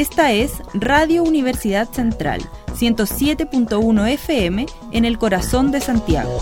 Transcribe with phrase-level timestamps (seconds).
[0.00, 6.38] Esta es Radio Universidad Central, 107.1 FM en el corazón de Santiago.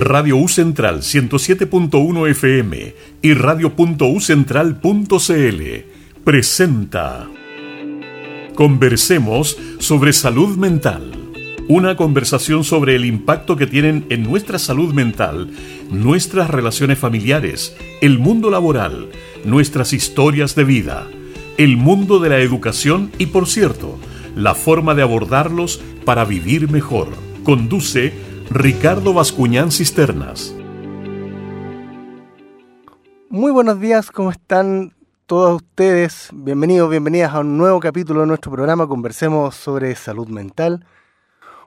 [0.00, 7.28] Radio U Central 107.1 FM y radio.ucentral.cl presenta
[8.56, 11.19] Conversemos sobre salud mental.
[11.72, 15.52] Una conversación sobre el impacto que tienen en nuestra salud mental,
[15.88, 19.08] nuestras relaciones familiares, el mundo laboral,
[19.44, 21.06] nuestras historias de vida,
[21.58, 24.00] el mundo de la educación y, por cierto,
[24.34, 27.10] la forma de abordarlos para vivir mejor.
[27.44, 28.14] Conduce
[28.50, 30.52] Ricardo Bascuñán Cisternas.
[33.28, 34.92] Muy buenos días, ¿cómo están
[35.24, 36.30] todos ustedes?
[36.32, 40.84] Bienvenidos, bienvenidas a un nuevo capítulo de nuestro programa Conversemos sobre Salud Mental.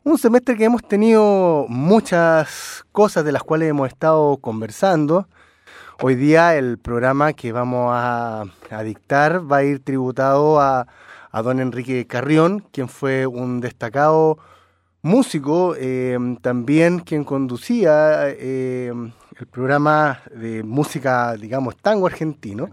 [0.06, 5.30] Un semestre que hemos tenido muchas cosas de las cuales hemos estado conversando.
[6.02, 8.44] Hoy día el programa que vamos a,
[8.84, 10.88] dictar va a ir tributado a,
[11.42, 14.40] don Enrique Carrión, quien fue un destacado
[15.02, 18.92] músico, eh, también quien conducía eh,
[19.40, 22.72] el programa de música, digamos, tango argentino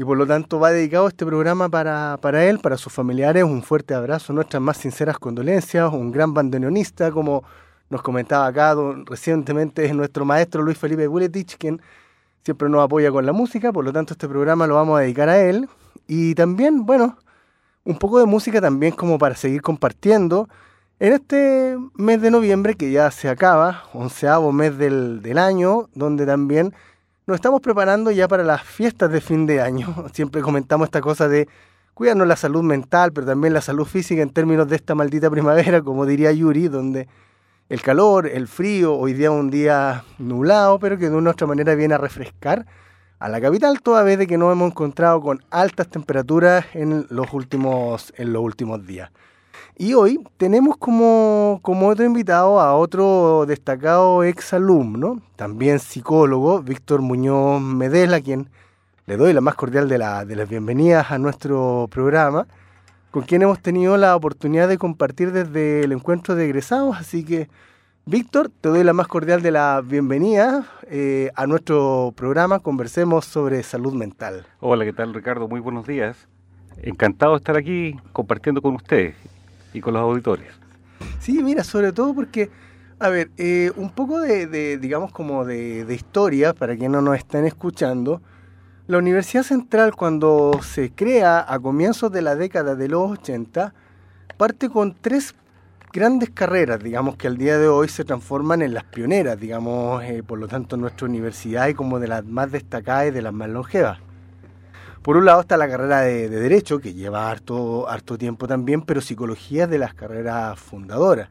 [0.00, 3.44] y por lo tanto va dedicado este programa para, para él, para sus familiares.
[3.44, 7.44] Un fuerte abrazo, nuestras más sinceras condolencias, un gran bandoneonista, como
[7.90, 11.82] nos comentaba acá recientemente, es nuestro maestro Luis Felipe Buletich, quien
[12.42, 15.28] siempre nos apoya con la música, por lo tanto este programa lo vamos a dedicar
[15.28, 15.68] a él.
[16.06, 17.18] Y también, bueno,
[17.84, 20.48] un poco de música también como para seguir compartiendo.
[20.98, 26.24] En este mes de noviembre, que ya se acaba, onceavo mes del, del año, donde
[26.24, 26.72] también
[27.30, 29.94] nos estamos preparando ya para las fiestas de fin de año.
[30.12, 31.48] Siempre comentamos esta cosa de
[31.94, 35.80] cuidarnos la salud mental, pero también la salud física en términos de esta maldita primavera,
[35.80, 37.06] como diría Yuri, donde
[37.68, 41.46] el calor, el frío, hoy día un día nublado, pero que de una u otra
[41.46, 42.66] manera viene a refrescar
[43.20, 47.32] a la capital, toda vez de que nos hemos encontrado con altas temperaturas en los
[47.32, 49.12] últimos, en los últimos días.
[49.82, 58.20] Y hoy tenemos como, otro invitado a otro destacado exalumno, también psicólogo, Víctor Muñoz Medela,
[58.20, 58.50] quien
[59.06, 62.46] le doy la más cordial de, la, de las bienvenidas a nuestro programa,
[63.10, 66.98] con quien hemos tenido la oportunidad de compartir desde el encuentro de egresados.
[66.98, 67.48] Así que,
[68.04, 72.58] Víctor, te doy la más cordial de la bienvenida eh, a nuestro programa.
[72.58, 74.44] Conversemos sobre salud mental.
[74.60, 75.48] Hola, ¿qué tal, Ricardo?
[75.48, 76.28] Muy buenos días.
[76.82, 79.14] Encantado de estar aquí compartiendo con ustedes
[79.72, 80.60] y con los auditores.
[81.18, 82.50] Sí, mira, sobre todo porque,
[82.98, 87.44] a ver, eh, un poco de, digamos, como de, historia, para quienes no nos estén
[87.44, 88.22] escuchando,
[88.86, 93.72] la Universidad Central cuando se crea a comienzos de la década de los 80,
[94.36, 95.34] parte con tres
[95.92, 100.22] grandes carreras, digamos, que al día de hoy se transforman en las pioneras, digamos, eh,
[100.22, 103.48] por lo tanto, nuestra universidad y como de las más destacadas y de las más
[103.48, 103.98] longevas.
[105.02, 109.00] Por un lado está la carrera de, Derecho, que lleva harto, harto tiempo también, pero
[109.00, 111.30] psicología es de las carreras fundadoras.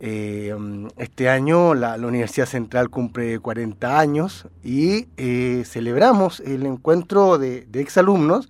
[0.00, 0.54] Eh,
[0.96, 8.48] este año la, Universidad Central cumple 40 años y eh, celebramos el encuentro de, exalumnos,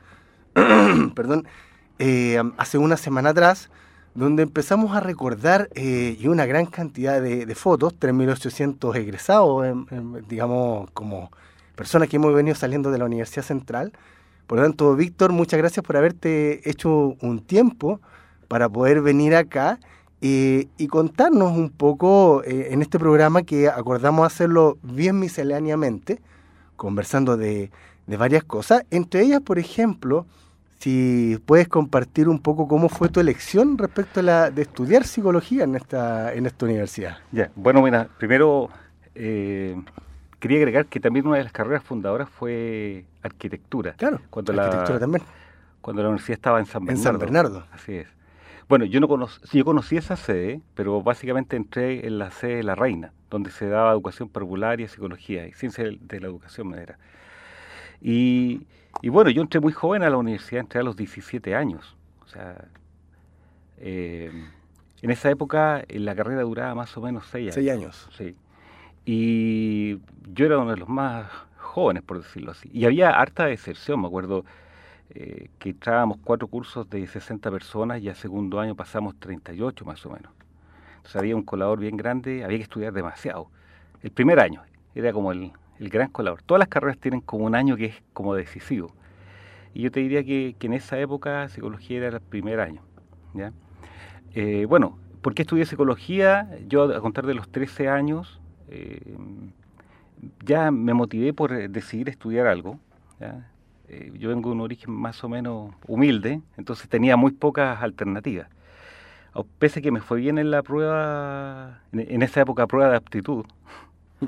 [1.15, 1.47] perdón,
[1.99, 3.71] eh, hace una semana atrás,
[4.15, 9.67] donde empezamos a recordar y una gran cantidad de, fotos, 3.800 egresados,
[10.29, 11.33] digamos, como
[11.75, 13.93] personas que hemos venido saliendo de la Universidad Central,
[14.47, 18.01] por lo tanto, Víctor, muchas gracias por haberte hecho un tiempo
[18.49, 19.79] para poder venir acá
[20.21, 26.21] eh, y contarnos un poco eh, en este programa que acordamos hacerlo bien misceláneamente,
[26.77, 27.71] conversando de,
[28.07, 30.27] varias cosas, entre ellas, por ejemplo,
[30.79, 35.65] si puedes compartir un poco cómo fue tu elección respecto a la de estudiar psicología
[35.65, 37.19] en esta en esta universidad.
[37.33, 38.69] Ya, bueno, mira, primero
[39.15, 39.77] eh,
[40.45, 43.95] quería agregar que también una de las carreras fundadoras fue arquitectura.
[43.95, 45.23] Claro, cuando arquitectura también.
[45.81, 47.01] Cuando la universidad estaba en San Bernardo.
[47.01, 47.67] En San Bernardo.
[47.73, 48.09] Así es.
[48.69, 52.63] Bueno, yo no conocí, yo conocí esa sede, pero básicamente entré en la sede de
[52.63, 56.99] La Reina, donde se daba educación parvularia, psicología y ciencia de la educación medera.
[58.03, 58.67] Y,
[59.01, 61.97] y, bueno, yo entré muy joven a la universidad, entré a los 17 años.
[62.23, 62.67] O sea,
[63.79, 64.31] eh,
[65.01, 67.55] en esa época la carrera duraba más o menos 6 años.
[67.55, 68.09] 6 años.
[68.19, 68.37] Sí.
[69.07, 69.99] Y
[70.33, 72.71] yo era uno de los más jóvenes, por decirlo así.
[72.73, 74.45] Y había harta deserción, me acuerdo
[75.11, 80.05] eh, que entrábamos cuatro cursos de 60 personas y a segundo año pasamos 38 más
[80.07, 80.33] o menos.
[80.97, 83.49] Entonces había un colador bien grande, había que estudiar demasiado.
[84.03, 84.63] El primer año
[84.95, 86.43] era como el, gran colador.
[86.43, 88.95] Todas las carreras tienen como un año que es como decisivo.
[89.75, 92.81] Y yo te diría que, en esa época psicología era el primer año.
[93.35, 93.53] ¿ya?
[94.35, 96.49] Eh, bueno, ¿por qué estudié psicología?
[96.69, 99.17] Yo a contar de los 13 años eh,
[100.45, 102.79] ya me motivé por decidir estudiar algo,
[103.87, 108.49] Eh, yo vengo de un origen más o menos humilde, entonces tenía muy pocas alternativas.
[109.59, 113.45] Pese a que me fue bien en la prueba, en, esa época prueba de aptitud.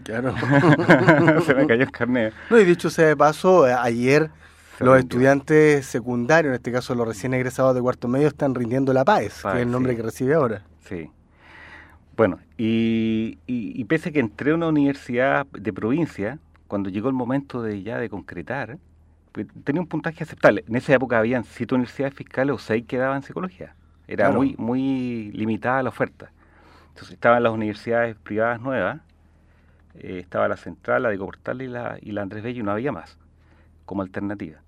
[0.03, 0.35] Claro.
[1.47, 2.35] se me cayó el carnet.
[2.51, 4.31] No, y dicho sea de paso, eh, ayer
[4.79, 9.05] los estudiantes secundarios, en este caso los recién egresados de cuarto medio, están rindiendo la
[9.05, 10.63] PAES, que es el nombre que recibe ahora.
[10.87, 11.11] Sí.
[12.17, 17.15] Bueno, y, y, pese a que entré a una universidad de provincia, cuando llegó el
[17.15, 18.79] momento de ya de concretar,
[19.33, 20.65] pues, tenía un puntaje aceptable.
[20.67, 23.75] En esa época habían siete universidades fiscales o seis que daban psicología.
[24.09, 26.31] Era muy muy limitada la oferta.
[26.89, 29.01] Entonces estaban las universidades privadas nuevas,
[29.97, 32.71] eh, estaba la Central, la de Coportal y la, y la Andrés Bello y no
[32.71, 33.19] había más
[33.85, 34.61] como alternativa.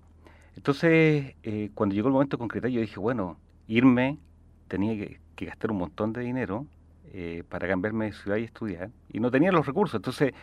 [0.55, 3.37] Entonces, eh, cuando llegó el momento de concretar, yo dije, bueno,
[3.67, 4.19] irme,
[4.67, 6.65] tenía que, gastar un montón de dinero
[7.13, 9.95] eh, para cambiarme de ciudad y estudiar, y no tenía los recursos.
[9.95, 10.33] Entonces,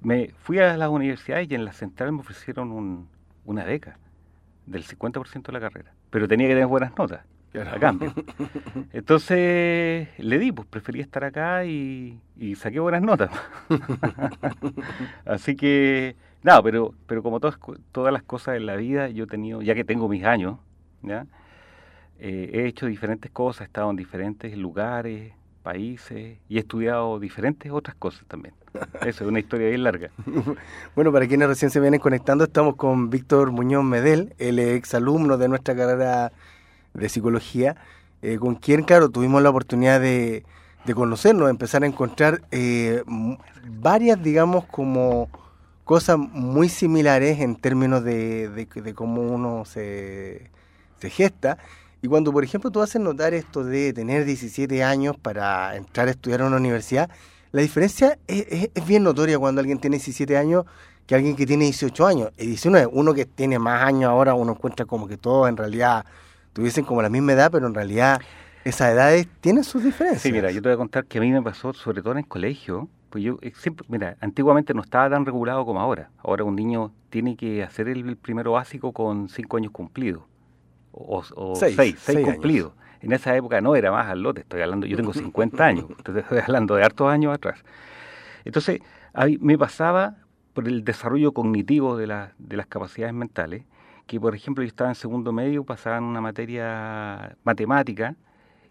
[0.00, 3.08] me fui a las universidades y en la central me ofrecieron
[3.44, 3.98] una beca
[4.66, 7.24] del 50% de la carrera, pero tenía que tener buenas notas
[7.58, 8.12] a cambio.
[8.92, 13.30] Entonces le di, pues preferí estar acá y, y saqué buenas notas.
[15.26, 17.58] Así que, nada, pero, pero como todas,
[17.92, 20.58] todas las cosas en la vida, yo he tenido, ya que tengo mis años,
[21.02, 21.26] ¿ya?
[22.22, 27.70] Eh, he hecho diferentes cosas, he estado en diferentes lugares, países y he estudiado diferentes
[27.72, 28.54] otras cosas también.
[29.06, 30.10] Eso es una historia bien larga.
[30.94, 35.38] bueno, para quienes recién se vienen conectando, estamos con Víctor Muñoz Medel, el ex alumno
[35.38, 36.32] de nuestra carrera
[36.94, 37.76] de psicología,
[38.22, 40.44] eh, con quien, claro, tuvimos la oportunidad de,
[40.84, 43.02] de conocernos, empezar a encontrar eh,
[43.66, 45.28] varias, digamos, como
[45.84, 50.50] cosas muy similares en términos de, de, cómo uno se,
[51.00, 51.58] se gesta.
[52.02, 56.12] Y cuando, por ejemplo, tú haces notar esto de tener 17 años para entrar a
[56.12, 57.10] estudiar a una universidad,
[57.52, 60.64] la diferencia es, bien notoria cuando alguien tiene 17 años
[61.06, 62.30] que alguien que tiene 18 años.
[62.38, 66.04] Y 19, uno que tiene más años ahora, uno encuentra como que todos en realidad
[66.52, 68.20] tuviesen como la misma edad, pero en realidad
[68.64, 70.22] esas edades tienen sus diferencias.
[70.22, 72.18] Sí, mira, yo te voy a contar que a mí me pasó, sobre todo en
[72.18, 76.10] el colegio, pues yo eh, siempre, mira, antiguamente no estaba tan regulado como ahora.
[76.22, 80.22] Ahora un niño tiene que hacer el primero básico con 5 años cumplidos,
[81.06, 82.72] o 6 seis, seis, cumplidos.
[83.00, 86.22] En esa época no era más al lote, estoy hablando, yo tengo 50 años, entonces
[86.22, 87.62] estoy hablando de hartos años atrás.
[88.44, 88.80] Entonces,
[89.14, 90.16] a mí me pasaba
[90.52, 93.64] por el desarrollo cognitivo de, la, de las capacidades mentales,
[94.06, 98.16] que por ejemplo yo estaba en segundo medio, pasaba en una materia matemática,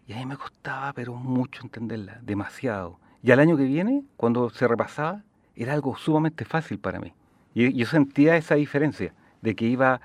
[0.05, 2.99] y a mí me costaba, pero mucho entenderla, demasiado.
[3.21, 5.23] Y al año que viene, cuando se repasaba,
[5.55, 7.13] era algo sumamente fácil para mí.
[7.53, 10.01] Y yo sentía esa diferencia de que iba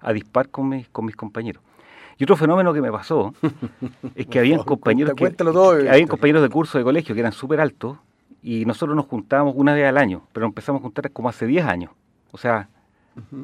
[0.00, 1.62] a dispar con mis, con mis compañeros.
[2.18, 3.32] Y otro fenómeno que me pasó
[4.14, 7.96] es que habían compañeros que, habían compañeros de curso de colegio que eran súper altos
[8.42, 11.64] y nosotros nos juntábamos una vez al año, pero empezamos a juntar como hace 10
[11.64, 11.92] años.
[12.32, 12.68] O sea,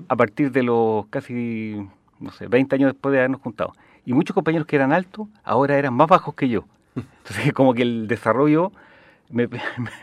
[0.08, 1.86] a partir de los casi,
[2.18, 3.72] no sé, 20 años después de habernos juntado.
[4.04, 6.64] Y muchos compañeros que eran altos ahora eran más bajos que yo.
[6.96, 8.72] Entonces, como que el desarrollo
[9.30, 9.48] me,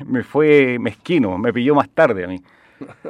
[0.05, 2.41] me fue mezquino, me pilló más tarde a mí,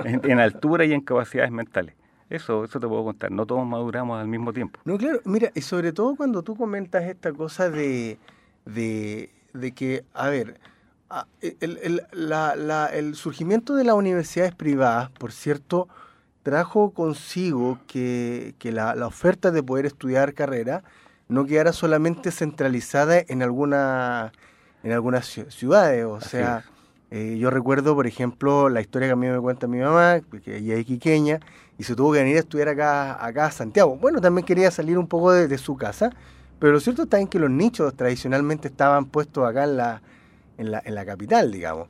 [0.03, 1.95] en altura y en capacidades mentales.
[2.31, 3.29] Eso, eso te puedo contar.
[3.29, 4.79] No todos maduramos al mismo tiempo.
[4.85, 5.19] No, claro.
[5.25, 8.17] Mira, y sobre todo cuando tú comentas esta cosa de,
[8.65, 9.29] de,
[9.75, 10.57] que, a ver,
[11.41, 15.89] el, el, la, la, el surgimiento de las universidades privadas, por cierto,
[16.41, 20.85] trajo consigo que, que la, la, oferta de poder estudiar carrera
[21.27, 24.31] no quedara solamente centralizada en alguna
[24.83, 26.63] en algunas ciudades, o sea,
[27.11, 30.57] eh, yo recuerdo, por ejemplo, la historia que a mí me cuenta mi mamá, que
[30.57, 31.41] ella es quiqueña,
[31.77, 33.97] y se tuvo que venir a estudiar acá, acá a Santiago.
[33.97, 36.09] Bueno, también quería salir un poco de, su casa,
[36.57, 40.01] pero lo cierto está en que los nichos tradicionalmente estaban puestos acá en la,
[40.57, 41.89] en la, en la capital, digamos.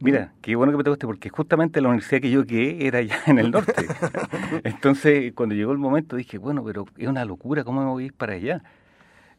[0.00, 3.20] Mira, qué bueno que me tocaste, porque justamente la universidad que yo quedé era allá
[3.26, 3.86] en el norte.
[4.64, 8.06] Entonces, cuando llegó el momento, dije, bueno, pero es una locura, ¿cómo me voy a
[8.06, 8.62] ir para allá?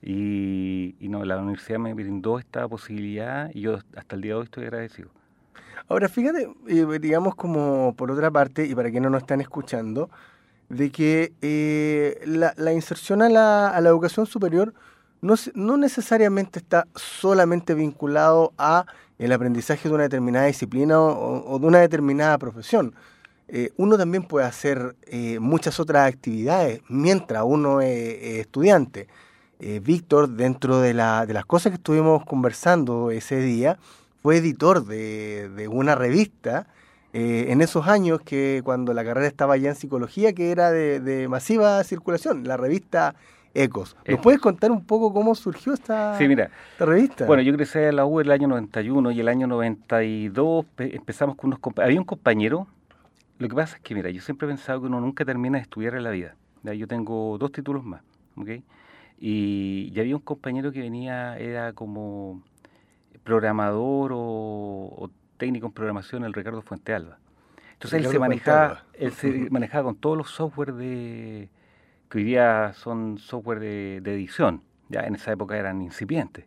[0.04, 4.46] Y, no, la universidad me brindó esta posibilidad y yo hasta el día de hoy
[4.46, 5.10] estoy agradecido.
[5.88, 10.10] Ahora, fíjate, eh, digamos como por otra parte, y para quienes no nos están escuchando,
[10.70, 14.74] de que eh, la, la, inserción a la, a la educación superior
[15.22, 18.86] no, no, necesariamente está solamente vinculado a
[19.20, 22.96] el aprendizaje de una determinada disciplina o, de una determinada profesión.
[23.48, 24.96] Eh, uno también puede hacer
[25.40, 29.08] muchas otras actividades mientras uno es estudiante.
[29.84, 33.78] Víctor, dentro de, la, de las cosas que estuvimos conversando ese día,
[34.22, 36.68] fue editor de, de una revista
[37.14, 41.28] eh, en esos años que cuando la carrera estaba ya en psicología, que era de,
[41.28, 43.16] masiva circulación, la revista
[43.54, 43.98] Ecos.
[44.08, 46.18] ¿Nos puedes contar un poco cómo surgió esta,
[46.80, 47.26] revista?
[47.26, 51.50] Bueno, yo crecí en la U el año 91 y el año 92 empezamos con
[51.50, 51.90] unos compañeros.
[51.90, 52.68] Había un compañero
[53.40, 55.64] Lo que pasa es que, mira, yo siempre he pensado que uno nunca termina de
[55.64, 56.36] estudiar en la vida.
[56.64, 58.02] Yo tengo dos títulos más,
[58.38, 58.52] ¿ok?
[59.24, 62.42] Y, ya había un compañero que venía, era como
[63.24, 67.20] programador o, técnico en programación, el Ricardo Fuente Alba.
[67.74, 71.50] Entonces él se manejaba, él se manejaba con todos los software de
[72.10, 76.46] que hoy día son software de, edición, ya en esa época eran incipientes.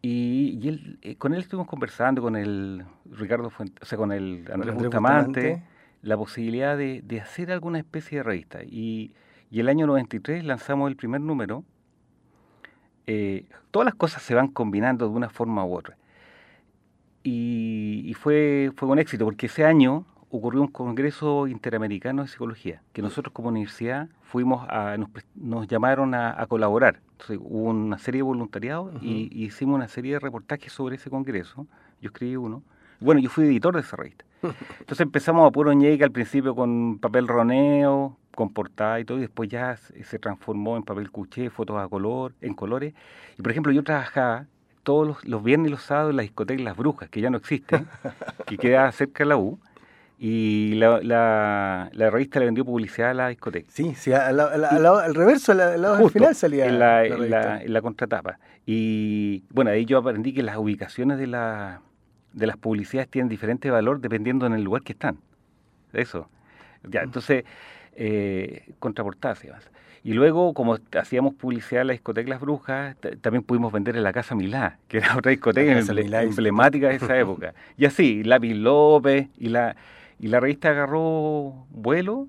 [0.00, 4.48] Y, él, eh, con él estuvimos conversando, con el Ricardo Fuente, o sea, con el
[4.50, 5.62] Andrés, Bustamante,
[6.00, 8.62] la posibilidad de, de, hacer alguna especie de revista.
[8.62, 9.12] Y,
[9.50, 11.64] y el año 93 lanzamos el primer número.
[13.06, 15.96] Eh, todas las cosas se van combinando de una forma u otra.
[17.22, 22.82] Y, y, fue, fue un éxito, porque ese año ocurrió un congreso interamericano de psicología,
[22.92, 24.96] que nosotros como universidad fuimos a,
[25.34, 27.00] nos, llamaron a, colaborar.
[27.12, 31.66] Entonces hubo una serie de voluntariados y, hicimos una serie de reportajes sobre ese congreso.
[32.00, 32.62] Yo escribí uno.
[33.00, 34.24] Bueno, yo fui editor de esa revista.
[34.80, 39.22] Entonces empezamos a puro ñeque al principio con papel roneo, con portada y todo, y
[39.22, 42.94] después ya se transformó en papel cuché, fotos a color, en colores.
[43.36, 44.46] Y por ejemplo, yo trabajaba
[44.84, 47.38] todos los, los viernes y los sábados en la discoteca Las Brujas, que ya no
[47.38, 47.84] existe,
[48.46, 49.58] que queda cerca de la U,
[50.20, 53.68] y la, la, revista le vendió publicidad a la discoteca.
[53.72, 54.36] Sí, sí, al,
[55.16, 58.38] reverso, al lado final salía en la, en la, contratapa.
[58.66, 61.80] Y bueno, ahí yo aprendí que las ubicaciones de, la,
[62.34, 65.18] de las publicidades tienen diferente valor dependiendo en el lugar que están.
[65.92, 66.28] Eso.
[66.88, 67.44] Ya, entonces,
[68.00, 69.44] eh, contraportadas.
[70.04, 74.12] Y luego, como hacíamos publicidad en la discoteca Las Brujas, también pudimos vender en la
[74.12, 75.78] Casa Milá, que era otra discoteca
[76.22, 77.54] emblemática de esa época.
[77.76, 79.76] Y así, Lápiz López y la
[80.18, 82.28] y la revista agarró vuelo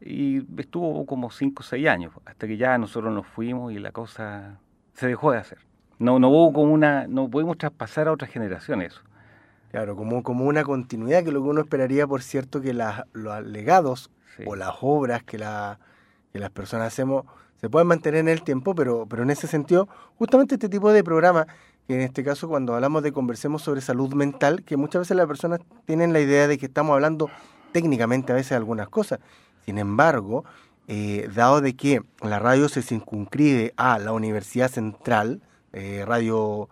[0.00, 3.92] y estuvo como 5 o 6 años, hasta que ya nosotros nos fuimos y la
[3.92, 4.58] cosa
[4.94, 5.58] se dejó de hacer.
[5.98, 9.02] No, no hubo como una, no pudimos traspasar a otras generaciones eso.
[9.70, 13.42] Claro, como, como una continuidad, que lo que uno esperaría, por cierto, que las, los
[13.46, 14.10] legados
[14.46, 15.78] o las obras que, la,
[16.32, 17.24] que las personas hacemos
[17.60, 21.04] se puedan mantener en el tiempo, pero, pero en ese sentido, justamente este tipo de
[21.04, 21.46] programa
[21.86, 25.26] que en este caso cuando hablamos de conversemos sobre salud mental, que muchas veces las
[25.26, 27.30] personas tienen la idea de que estamos hablando
[27.72, 29.20] técnicamente a veces de algunas cosas.
[29.64, 30.44] Sin embargo,
[30.88, 35.40] eh, dado de que la radio se circunscribe a la Universidad Central,
[35.72, 36.68] eh, Radio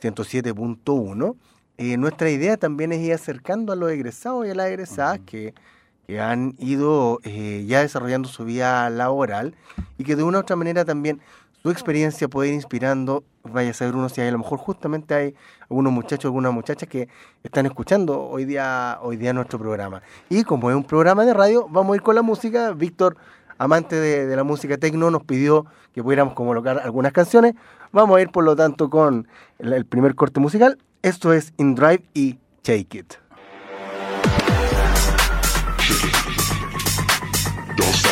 [0.00, 1.36] 107.1,
[1.76, 5.54] eh, nuestra idea también es ir acercando a los egresados y a las egresadas que,
[6.08, 9.54] que, han ido ya desarrollando su vida laboral
[9.98, 11.20] y que de una u otra manera también
[11.62, 15.14] su experiencia puede ir inspirando, vaya a saber uno si hay a lo mejor justamente
[15.14, 17.08] hay algunos muchachos, algunas muchachas que
[17.42, 20.00] están escuchando hoy día, hoy día nuestro programa.
[20.30, 22.72] Y como es un programa de radio, vamos a ir con la música.
[22.72, 23.16] Víctor,
[23.58, 27.54] amante de, la música tecno, nos pidió que pudiéramos colocar algunas canciones.
[27.92, 30.78] Vamos a ir por lo tanto con el, el primer corte musical.
[31.02, 33.27] Esto es In Drive y Shake It.
[37.78, 38.07] don't.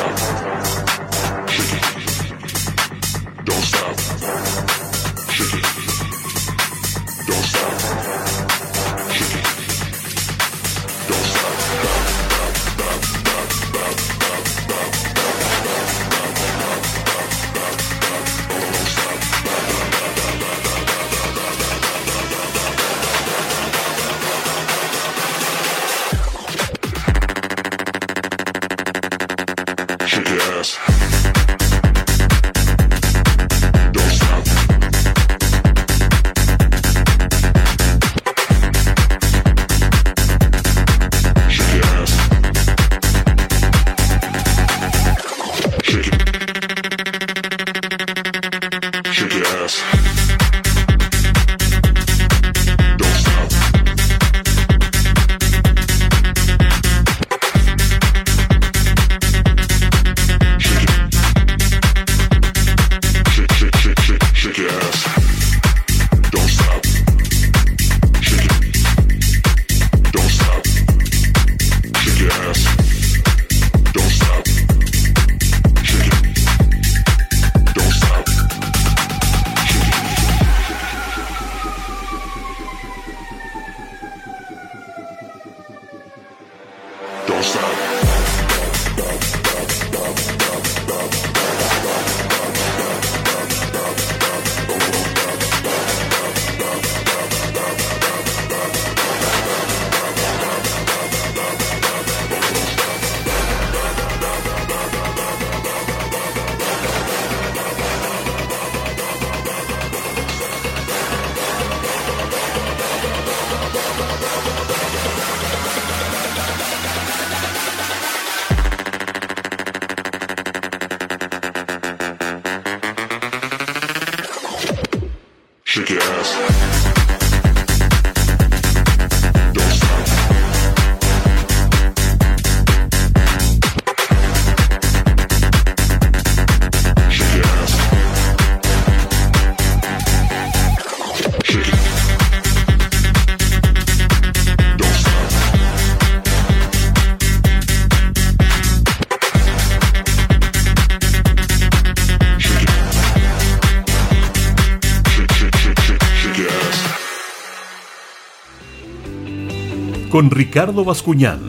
[160.16, 161.40] Con Ricardo Bascuñán,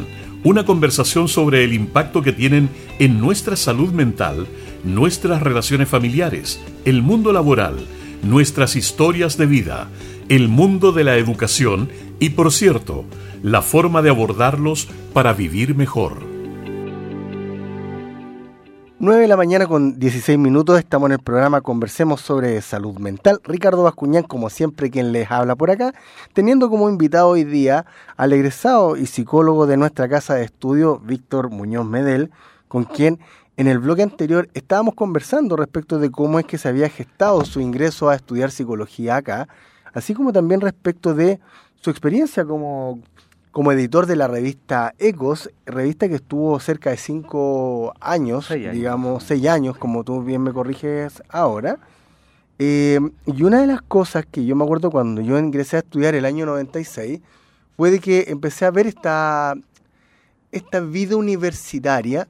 [0.43, 2.69] una conversación sobre el impacto que tienen
[2.99, 4.45] en nuestra salud mental,
[4.83, 7.77] nuestras relaciones familiares, el mundo laboral,
[8.23, 9.87] nuestras historias de vida,
[10.27, 11.87] el mundo de la educación
[12.19, 13.05] y, por cierto,
[13.41, 16.26] la forma de abordarlos para vivir mejor.
[18.99, 23.39] 9 de la mañana con 16 minutos, estamos en el programa Conversemos sobre Salud Mental.
[23.43, 25.93] Ricardo Bascuñán, como siempre, quien les habla por acá,
[26.33, 27.85] teniendo como invitado hoy día
[28.15, 32.31] al egresado y psicólogo de nuestra casa de estudio, Víctor Muñoz Medel,
[32.67, 33.19] con quien
[33.55, 37.61] en el bloque anterior estábamos conversando respecto de cómo es que se había gestado su
[37.61, 39.47] ingreso a estudiar psicología acá,
[39.93, 41.39] así como también respecto de
[41.81, 42.99] su experiencia como
[43.57, 49.47] como editor de la revista Ecos, revista que estuvo cerca de cinco años, digamos seis
[49.47, 51.79] años, como tú bien me corriges ahora.
[52.59, 56.13] Eh, y una de las cosas que yo me acuerdo cuando yo ingresé a estudiar
[56.13, 57.19] el año 96
[57.75, 59.55] fue de que empecé a ver esta,
[60.51, 62.27] esta vida universitaria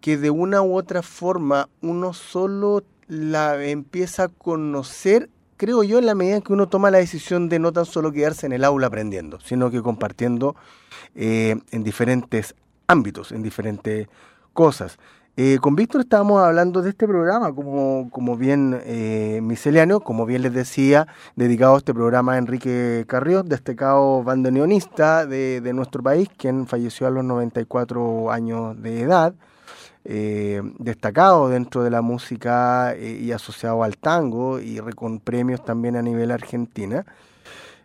[0.00, 5.28] que de una u otra forma uno solo la empieza a conocer
[5.60, 8.12] creo yo, en la medida en que uno toma la decisión de no tan solo
[8.12, 10.56] quedarse en el aula aprendiendo, sino que compartiendo
[11.14, 12.54] eh, en diferentes
[12.86, 14.08] ámbitos, en diferentes
[14.54, 14.98] cosas.
[15.36, 20.40] Eh, con Víctor estábamos hablando de este programa, como, como bien eh, misceláneo, como bien
[20.40, 26.30] les decía, dedicado a este programa a Enrique Carrión, destacado bandoneonista de, de nuestro país,
[26.38, 29.34] quien falleció a los 94 años de edad.
[30.02, 35.94] Eh, destacado dentro de la música eh, y asociado al tango y con premios también
[35.94, 37.04] a nivel argentina.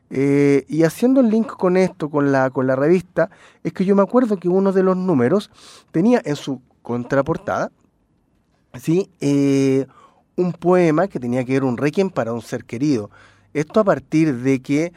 [0.09, 3.29] Eh, y haciendo el link con esto, con la, con la revista,
[3.63, 5.51] es que yo me acuerdo que uno de los números
[5.91, 7.71] tenía en su contraportada
[8.75, 9.09] ¿sí?
[10.37, 13.09] un poema que tenía que ver un requiem para un ser querido.
[13.53, 14.93] Esto a partir de que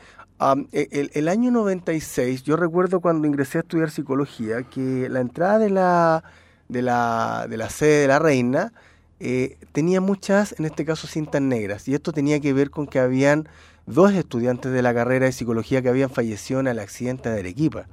[0.70, 5.58] e, el, el, año 96, yo recuerdo cuando ingresé a estudiar psicología, que la entrada
[5.58, 6.22] de la,
[6.68, 8.72] de la, de la sede de la reina,
[9.20, 11.88] eh, tenía muchas, en este caso, cintas negras.
[11.88, 13.48] Y esto tenía que ver con que habían
[13.86, 17.86] dos estudiantes de la carrera de psicología que habían fallecido en el accidente de Arequipa.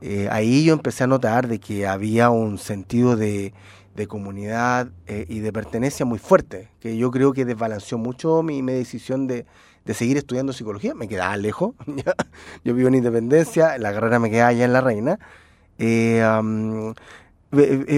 [0.00, 3.54] Eh, ahí yo empecé a notar de que había un sentido de,
[3.94, 8.60] de comunidad eh, y de pertenencia muy fuerte, que yo creo que desbalanceó mucho mi,
[8.62, 9.46] decisión de,
[9.84, 10.94] de, seguir estudiando psicología.
[10.94, 11.74] Me quedaba lejos,
[12.64, 15.18] yo vivo en Independencia, la carrera me quedaba allá en La Reina.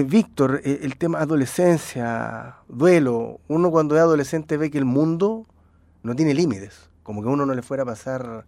[0.05, 5.45] Víctor, eh, el tema adolescencia, duelo, uno cuando es adolescente ve que el mundo
[6.03, 8.45] no tiene límites, como que a uno no le fuera a pasar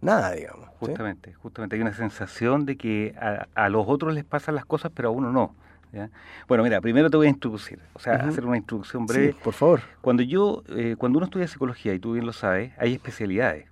[0.00, 0.68] nada, digamos.
[0.78, 3.14] Justamente, justamente hay una sensación de que
[3.54, 5.54] a, los otros les pasan las cosas, pero a uno no.
[6.46, 9.34] Bueno, mira, primero te voy a introducir, o sea, hacer una introducción breve.
[9.42, 9.80] por favor.
[10.00, 13.67] Cuando yo, eh, cuando uno estudia psicología, y tú bien lo sabes, hay especialidades.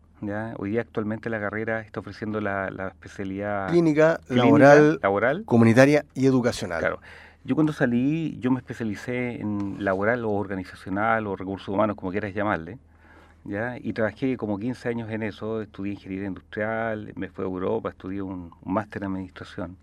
[0.57, 6.81] Hoy día actualmente la carrera está ofreciendo la, especialidad clínica, laboral, laboral, comunitaria y educacional.
[6.81, 7.01] Claro.
[7.45, 12.35] Yo cuando salí, yo me especialicé en laboral o organizacional o recursos humanos, como quieras
[12.35, 12.79] llamarle,
[13.45, 13.77] ¿ya?
[13.79, 18.23] y trabajé como 15 años en eso, estudié ingeniería industrial, me fui a Europa, estudié
[18.23, 19.77] un, máster en administración.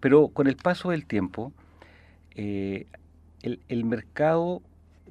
[0.00, 1.52] Pero con el paso del tiempo,
[2.34, 2.86] eh,
[3.42, 4.62] el, el, mercado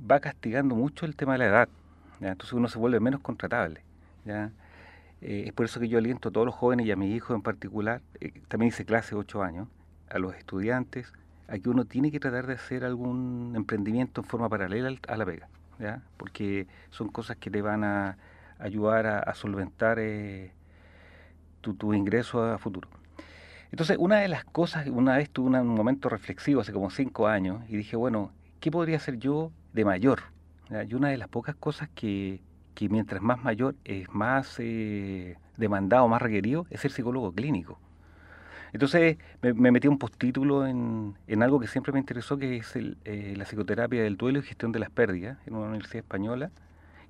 [0.09, 1.69] va castigando mucho el tema de la edad,
[2.19, 3.81] entonces uno se vuelve menos contratable.
[4.25, 4.51] ¿ya?
[5.21, 7.35] Eh, es por eso que yo aliento a todos los jóvenes y a mi hijo
[7.35, 9.67] en particular, eh, también hice clase ocho años,
[10.09, 11.13] a los estudiantes,
[11.47, 15.25] a que uno tiene que tratar de hacer algún emprendimiento en forma paralela a la
[15.25, 15.47] pega,
[16.17, 18.17] porque son cosas que te van a
[18.59, 20.51] ayudar a, solventar eh,
[21.61, 22.89] tu, ingreso a futuro.
[23.71, 27.63] Entonces, una de las cosas, una vez tuve un momento reflexivo hace como cinco años
[27.69, 30.23] y dije, bueno, ¿qué podría hacer yo de mayor?
[30.87, 32.41] Y una de las pocas cosas que,
[32.81, 37.77] que mientras más mayor es más eh, demandado, más requerido, es ser psicólogo clínico.
[38.73, 43.35] Entonces me, metí un postítulo en, en, algo que siempre me interesó, que es eh,
[43.37, 46.49] la psicoterapia del duelo y gestión de las pérdidas en una universidad española.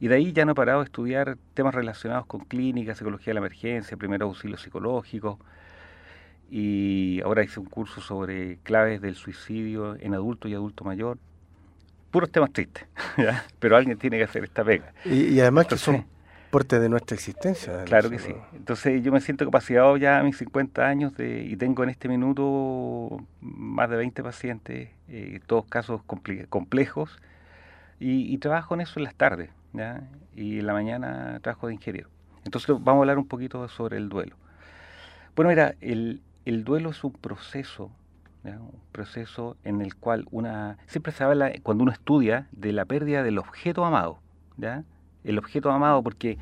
[0.02, 3.36] Y de ahí ya no he parado de estudiar temas relacionados con clínica, psicología de
[3.36, 5.40] la emergencia, primer auxilio psicológico.
[6.50, 11.18] Y ahora hice un curso sobre claves del suicidio en adulto y adulto mayor
[12.12, 12.86] puros temas tristes,
[13.60, 14.94] pero alguien tiene que hacer esta pega.
[15.06, 16.06] Y, además que son
[16.52, 17.86] parte de nuestra existencia.
[17.86, 18.36] Claro que sí.
[18.54, 22.10] Entonces yo me siento capacitado ya a mis 50 años de, y tengo en este
[22.10, 27.18] minuto más de 20 pacientes, eh, todos casos complejos,
[28.04, 30.02] y, trabajo en eso en las tardes, ¿ya?
[30.36, 32.10] y en la mañana trabajo de ingeniero.
[32.44, 34.36] Entonces vamos a hablar un poquito sobre el duelo.
[35.36, 37.92] Bueno, mira, el, el duelo es un proceso
[38.44, 43.24] un proceso en el cual una siempre se habla cuando uno estudia de la pérdida
[43.24, 44.20] del objeto amado,
[44.58, 44.84] ¿ya?
[45.24, 46.38] el objeto amado porque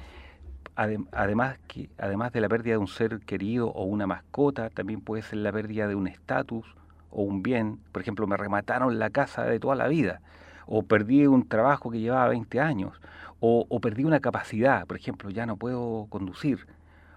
[1.12, 5.24] además, que, además de la pérdida de un ser querido o una mascota, también puede
[5.24, 6.66] ser la pérdida de un estatus
[7.12, 7.80] o un bien.
[7.92, 10.22] Por ejemplo, me remataron la casa de toda la vida,
[10.68, 13.02] o perdí un trabajo que llevaba 20 años,
[13.42, 16.66] o, o perdí una capacidad, por ejemplo, ya no puedo conducir,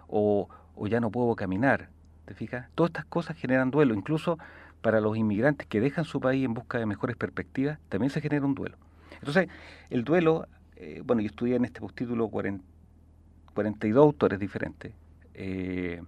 [0.08, 1.88] o, o ya no puedo caminar.
[2.24, 2.68] ¿Te fijas?
[2.74, 3.94] Todas estas cosas generan duelo.
[3.94, 4.38] Incluso
[4.82, 8.44] para los inmigrantes que dejan su país en busca de mejores perspectivas, también se genera
[8.44, 8.76] un duelo.
[9.14, 9.48] Entonces,
[9.88, 14.92] el duelo, eh, bueno, yo estudié en este postítulo 42 autores diferentes.
[15.34, 16.02] Eh,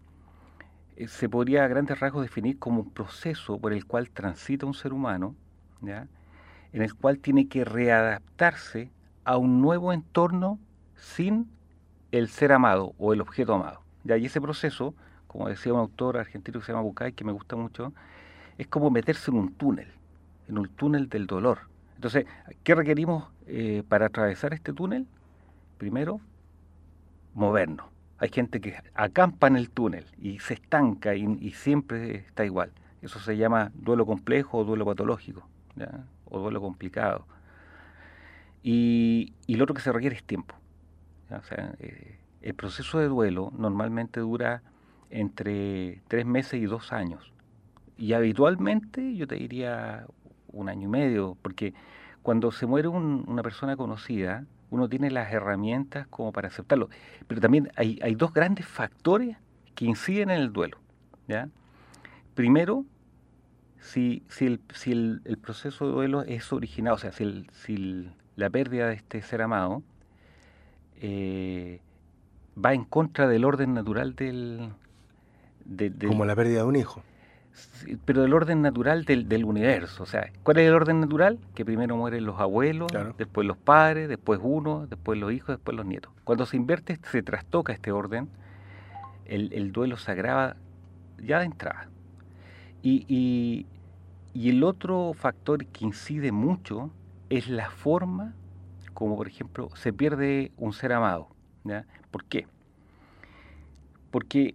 [0.96, 4.74] eh, se podría a grandes rasgos definir como un proceso por el cual transita un
[4.74, 5.34] ser humano,
[5.80, 6.08] ¿ya?
[6.72, 8.90] en el cual tiene que readaptarse
[9.24, 10.58] a un nuevo entorno
[10.96, 11.48] sin
[12.12, 13.80] el ser amado o el objeto amado.
[14.04, 14.16] ¿ya?
[14.16, 14.94] Y ese proceso,
[15.26, 17.92] como decía un autor argentino que se llama Bucay, que me gusta mucho,
[18.58, 19.88] es como meterse en un túnel,
[20.48, 21.60] en un túnel del dolor.
[21.96, 22.26] Entonces,
[22.62, 25.06] ¿qué requerimos eh, para atravesar este túnel?
[25.78, 26.20] Primero,
[27.34, 27.86] movernos.
[28.18, 32.70] Hay gente que acampa en el túnel y se estanca y, siempre está igual.
[33.02, 35.46] Eso se llama duelo complejo o duelo patológico,
[36.26, 37.26] o duelo complicado.
[38.62, 40.54] Y, lo otro que se requiere es tiempo.
[41.30, 44.62] O sea, eh, el proceso de duelo normalmente dura
[45.10, 47.33] entre tres meses y dos años.
[47.96, 50.06] Y habitualmente yo te diría
[50.48, 51.74] un año y medio, porque
[52.22, 56.88] cuando se muere una persona conocida, uno tiene las herramientas como para aceptarlo.
[57.26, 59.36] Pero también hay, hay dos grandes factores
[59.74, 60.78] que inciden en el duelo.
[61.28, 61.48] ¿ya?
[62.34, 62.84] Primero,
[63.80, 68.50] si, si, el, si el, proceso de duelo es originado, o sea, si, si la
[68.50, 69.82] pérdida de este ser amado
[71.00, 71.80] eh,
[72.62, 74.70] va en contra del orden natural del,
[76.06, 77.02] Como la pérdida de un hijo
[78.04, 80.02] pero del orden natural del, del, universo.
[80.02, 81.38] O sea, ¿cuál es el orden natural?
[81.54, 85.86] Que primero mueren los abuelos, después los padres, después uno, después los hijos, después los
[85.86, 86.12] nietos.
[86.24, 88.28] Cuando se invierte, se trastoca este orden,
[89.26, 90.56] el, el duelo se agrava
[91.18, 91.88] ya de entrada.
[92.82, 93.66] Y, y,
[94.34, 96.90] y, el otro factor que incide mucho
[97.30, 98.34] es la forma
[98.92, 101.28] como, por ejemplo, se pierde un ser amado.
[101.64, 101.86] ¿ya?
[102.10, 102.46] ¿Por qué?
[104.10, 104.54] Porque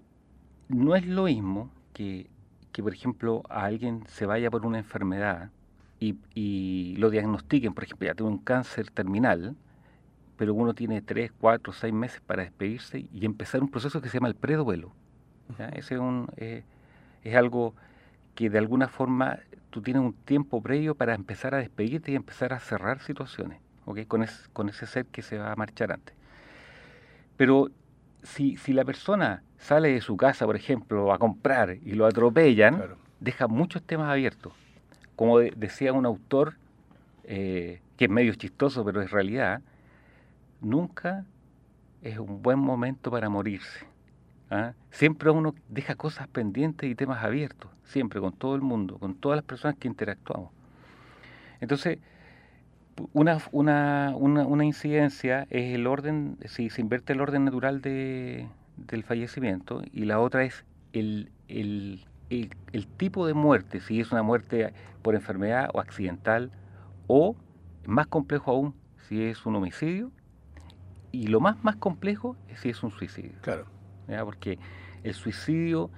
[0.70, 2.29] no es lo mismo que
[2.72, 5.50] que, por ejemplo, a alguien se vaya por una enfermedad
[6.00, 9.56] y, lo diagnostiquen, por ejemplo, ya tiene un cáncer terminal,
[10.38, 14.18] pero uno tiene tres, cuatro, seis meses para despedirse y empezar un proceso que se
[14.18, 14.94] llama el preduelo.
[15.74, 16.64] Ese es, un, eh,
[17.24, 17.74] es algo
[18.36, 19.40] que de alguna forma
[19.72, 24.06] tú tienes un tiempo previo para empezar a despedirte y empezar a cerrar situaciones, ¿okay?
[24.06, 26.16] con, con ese ser que se va a marchar antes.
[27.36, 27.70] Pero
[28.24, 32.96] si, si la persona sale de su casa, por ejemplo, a comprar y lo atropellan,
[33.20, 34.54] deja muchos temas abiertos.
[35.16, 36.56] Como decía un autor,
[37.26, 39.62] eh, que es medio chistoso, pero es realidad,
[40.62, 41.26] nunca
[42.02, 43.86] es un buen momento para morirse.
[44.50, 44.74] ¿ah?
[44.92, 49.38] Siempre uno deja cosas pendientes y temas abiertos, siempre, con todo el mundo, con todas
[49.38, 50.52] las personas que interactuamos.
[51.60, 52.00] Entonces,
[53.14, 58.48] una, una, una, una incidencia es el orden, si se invierte el orden natural de,
[58.78, 64.24] del fallecimiento y la otra es el, el, el, tipo de muerte, si es una
[64.24, 66.52] muerte por enfermedad o accidental
[67.08, 67.36] o,
[67.86, 68.76] más complejo aún,
[69.08, 70.12] si es un homicidio
[71.12, 73.40] y lo más más complejo es si es un suicidio.
[73.42, 73.66] Claro.
[74.26, 74.60] Porque
[75.04, 75.90] el suicidio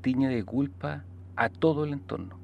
[0.00, 1.04] tiñe de culpa
[1.36, 2.38] a todo el entorno.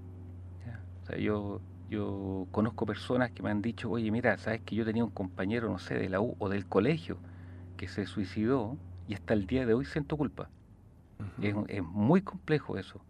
[1.03, 1.61] O sea, yo,
[1.95, 5.69] yo conozco personas que me han dicho, oye, mira, sabes que yo tenía un compañero,
[5.71, 7.19] no sé, de la U o del colegio
[7.77, 8.77] que se suicidó
[9.09, 10.49] y hasta el día de hoy siento culpa.
[11.41, 13.01] es, es, muy complejo eso,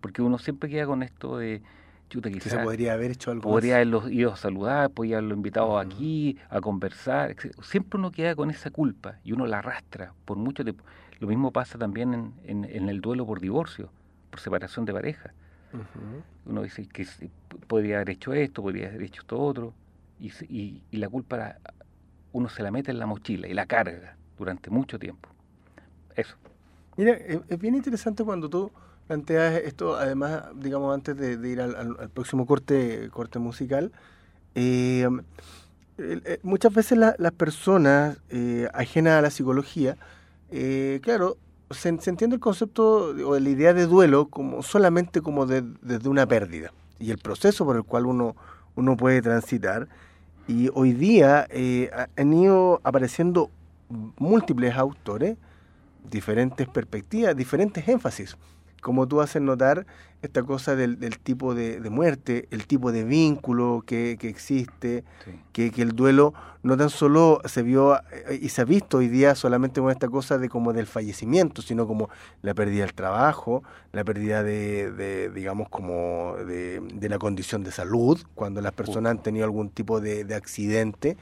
[0.00, 1.62] porque uno siempre queda con esto de,
[2.08, 2.52] chuta, quizás...
[2.52, 6.60] se podría haber hecho algo Podría haberlo ido a saludar, podría haberlo invitado aquí a
[6.60, 10.84] conversar, siempre uno queda con esa culpa y uno la arrastra por mucho tiempo.
[11.20, 13.90] Lo mismo pasa también en, en, el duelo por divorcio,
[14.30, 15.32] por separación de pareja.
[16.46, 17.06] Uno dice que
[17.66, 19.74] podría haber hecho esto, podría haber hecho esto otro,
[20.20, 21.56] y, y, y la culpa
[22.32, 25.28] uno se la mete en la mochila y la carga durante mucho tiempo.
[26.16, 26.36] Eso.
[26.96, 28.70] Mira, es bien interesante cuando tú
[29.06, 33.92] planteas esto, además, digamos, antes de, ir al, próximo corte, corte musical.
[34.54, 35.08] Eh,
[35.98, 39.96] eh, muchas veces las personas eh, ajenas a la psicología,
[41.02, 41.38] claro,
[41.72, 46.72] se, entiende el concepto o la idea de duelo como solamente como desde una pérdida
[46.98, 48.36] y el proceso por el cual uno,
[48.76, 49.88] uno puede transitar.
[50.48, 51.46] Y hoy día
[52.16, 53.50] han ido apareciendo
[54.18, 55.36] múltiples autores
[56.08, 58.36] diferentes perspectivas, diferentes énfasis.
[58.82, 59.86] Como tú haces notar,
[60.22, 65.04] esta cosa del, tipo de, muerte, el tipo de vínculo que, existe,
[65.52, 69.34] que, el duelo no tan solo se vio eh, y se ha visto hoy día
[69.34, 72.08] solamente con esta cosa de como del fallecimiento, sino como
[72.40, 78.60] la pérdida del trabajo, la pérdida de, digamos, como de, la condición de salud, cuando
[78.60, 81.16] las personas han tenido algún tipo de, accidente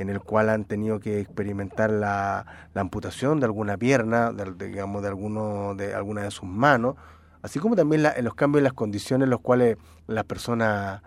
[0.00, 5.74] en el cual han tenido que experimentar la, amputación de alguna pierna, digamos, de, alguno,
[5.74, 6.96] de alguna de sus manos,
[7.42, 11.02] así como también en los cambios en las condiciones en los cuales las personas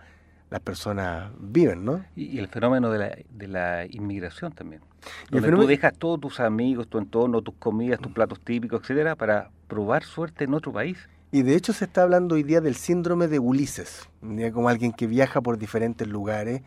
[0.52, 2.04] las personas viven, ¿no?
[2.14, 4.82] Y, el fenómeno de la, de la inmigración también.
[5.30, 9.50] Donde tú dejas todos tus amigos, tu entorno, tus comidas, tus platos típicos, etcétera, para
[9.70, 10.98] probar suerte en otro país.
[11.32, 14.10] Y de hecho se está hablando hoy día del síndrome de Ulises,
[14.54, 16.62] como alguien que viaja por diferentes lugares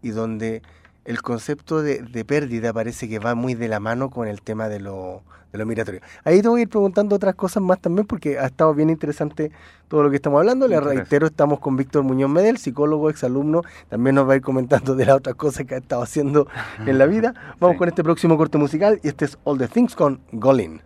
[0.00, 0.62] y donde
[1.06, 4.80] el concepto de, pérdida parece que va muy de la mano con el tema de
[4.80, 6.00] lo, de lo migratorio.
[6.24, 9.52] Ahí te voy a ir preguntando otras cosas más también porque ha estado bien interesante
[9.88, 10.66] todo lo que estamos hablando.
[10.66, 13.62] Le reitero, estamos con Víctor Muñoz Medel, psicólogo, exalumno.
[13.88, 16.48] También nos va a ir comentando de las otras cosas que ha estado haciendo
[16.84, 17.34] en la vida.
[17.60, 20.80] Vamos con este próximo corte musical y este es All the Things con Golin.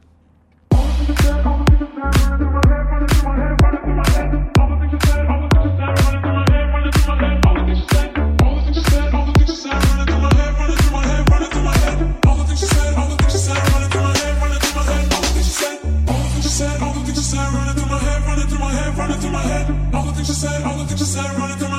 [21.12, 21.69] closer, running through.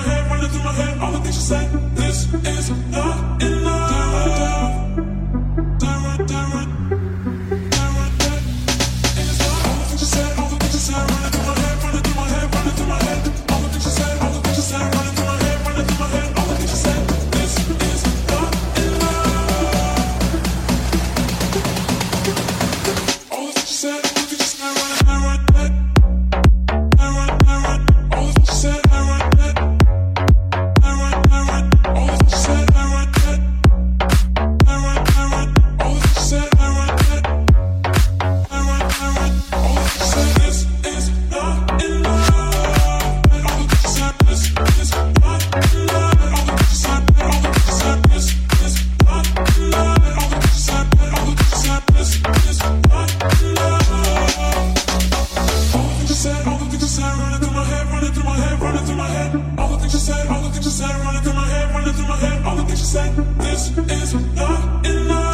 [63.78, 65.31] is not enough.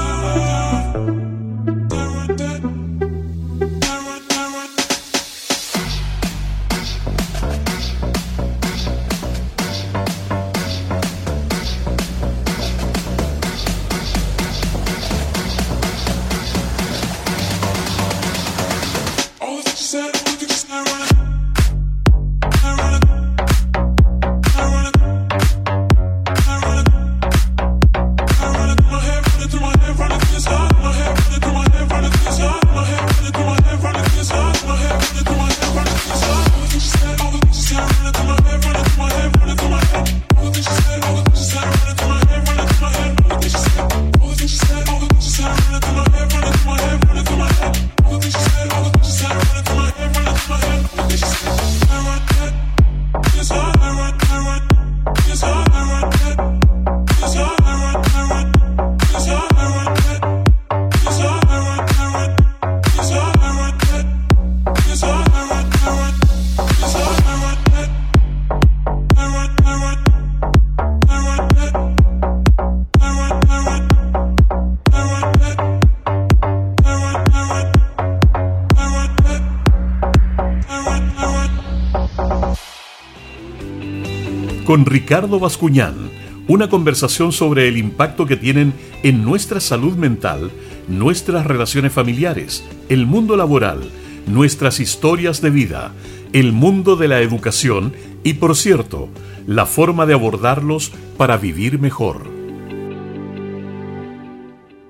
[84.77, 86.11] Con Ricardo Bascuñán,
[86.47, 90.51] una conversación sobre el impacto que tienen en nuestra salud mental,
[90.87, 93.89] nuestras relaciones familiares, el mundo laboral,
[94.27, 95.93] nuestras historias de vida,
[96.31, 97.91] el mundo de la educación
[98.23, 99.09] y, por cierto,
[99.47, 102.29] la forma de abordarlos para vivir mejor.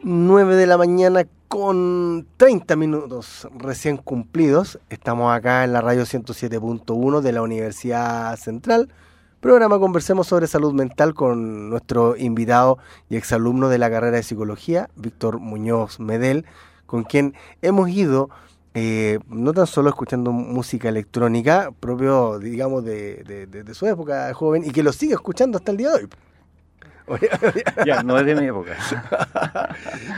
[0.03, 4.79] 9 de la mañana con 30 minutos recién cumplidos.
[4.89, 8.89] Estamos acá en la radio 107.1 de la Universidad Central
[9.47, 12.79] Programa Conversemos sobre Salud Mental con nuestro invitado
[13.09, 16.45] y exalumno de la carrera de Psicología, Víctor Muñoz Medel,
[16.85, 18.29] con quien hemos ido
[18.73, 24.83] eh, no tan solo escuchando música electrónica, propio, digamos, de, su época joven, y que
[24.83, 26.09] lo sigue escuchando hasta el día de hoy.
[27.85, 28.75] ya, no es de mi época.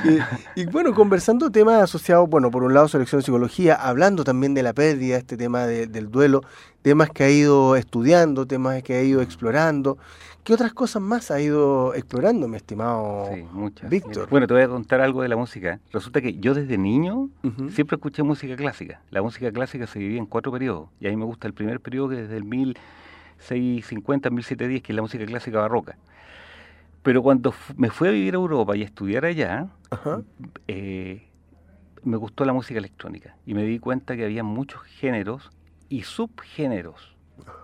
[0.56, 4.64] y, bueno, conversando temas asociados, bueno, por un lado selección de psicología, hablando también de
[4.64, 6.42] la pérdida, este tema del duelo,
[6.82, 9.98] temas que ha ido estudiando, temas que ha ido explorando.
[10.44, 13.90] ¿Qué otras cosas más ha ido explorando, mi estimado sí, muchas.
[13.90, 14.30] Víctor?
[14.30, 15.80] Bueno, te voy a contar algo de la música.
[15.92, 17.30] Resulta que yo desde niño
[17.72, 19.02] siempre escuché música clásica.
[19.12, 20.90] La música clásica se divide en cuatro periodos.
[21.00, 24.96] Y a mí me gusta el primer periodo que desde el 1650 1710, que es
[24.96, 25.98] la música clásica barroca.
[27.04, 29.68] Pero cuando me fui a vivir a Europa y a estudiar allá,
[30.68, 31.28] eh,
[32.04, 33.36] me gustó la música electrónica.
[33.46, 35.50] Y me di cuenta que había muchos géneros
[35.88, 37.20] y subgéneros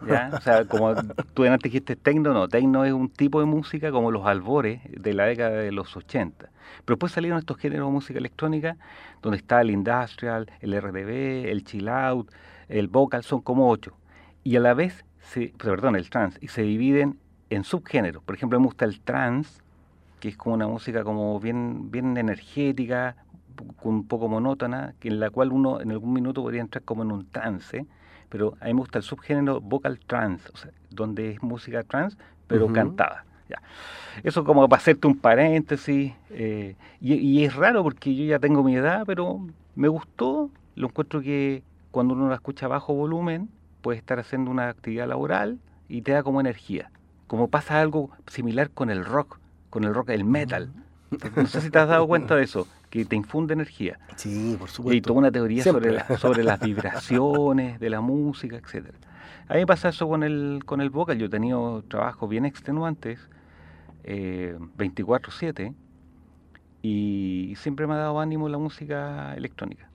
[0.08, 0.32] ¿ya?
[0.34, 0.94] O sea, como
[1.34, 5.14] tú antes dijiste tecno, no, tecno es un tipo de música como los albores de
[5.14, 6.50] la década de los 80.
[6.86, 8.78] Pero después salieron estos géneros de música electrónica,
[9.22, 12.32] donde está el industrial, el RDB, el chill out,
[12.68, 13.98] el vocal, son como ocho.
[14.44, 18.24] Y a la vez, se, perdón, el trance, y se dividen en subgéneros.
[18.24, 19.62] Por ejemplo, me gusta el trance,
[20.20, 23.16] que es como una música como bien, bien energética,
[23.84, 27.12] un poco monótona, que en la cual uno en algún minuto podría entrar como en
[27.12, 27.86] un trance
[28.30, 32.18] pero a mí me gusta el subgénero vocal trance, o sea, donde es música trance,
[32.48, 33.26] pero cantada.
[33.50, 33.62] Ya.
[34.24, 38.76] Eso como para hacerte un paréntesis, eh, y, es raro porque yo ya tengo mi
[38.76, 39.40] edad, pero
[39.76, 43.50] me gustó, lo encuentro que cuando uno la escucha a bajo volumen,
[43.82, 46.92] puede estar haciendo una actividad laboral y te da como energía.
[47.28, 50.72] Como pasa algo similar con el rock, con el rock, el metal.
[51.36, 54.00] No sé si te has dado cuenta de eso que te infunde energía.
[54.16, 54.98] Sí, por supuesto.
[54.98, 58.98] Y toda una teoría sobre, sobre las vibraciones de la música, etcétera.
[59.48, 61.18] A mí me pasa eso con el, con el vocal.
[61.18, 63.20] Yo he tenido trabajos bien extenuantes,
[64.04, 65.74] eh, 24-7,
[66.82, 69.90] y siempre me ha dado ánimo la música electrónica.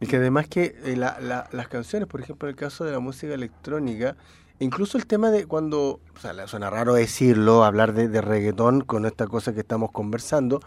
[0.00, 3.34] Y que además que eh, las canciones, por ejemplo, en el caso de la música
[3.34, 4.16] electrónica,
[4.58, 9.06] incluso el tema de cuando, o sea, suena raro decirlo, hablar de, de reggaetón con
[9.06, 10.60] esta cosa que estamos conversando,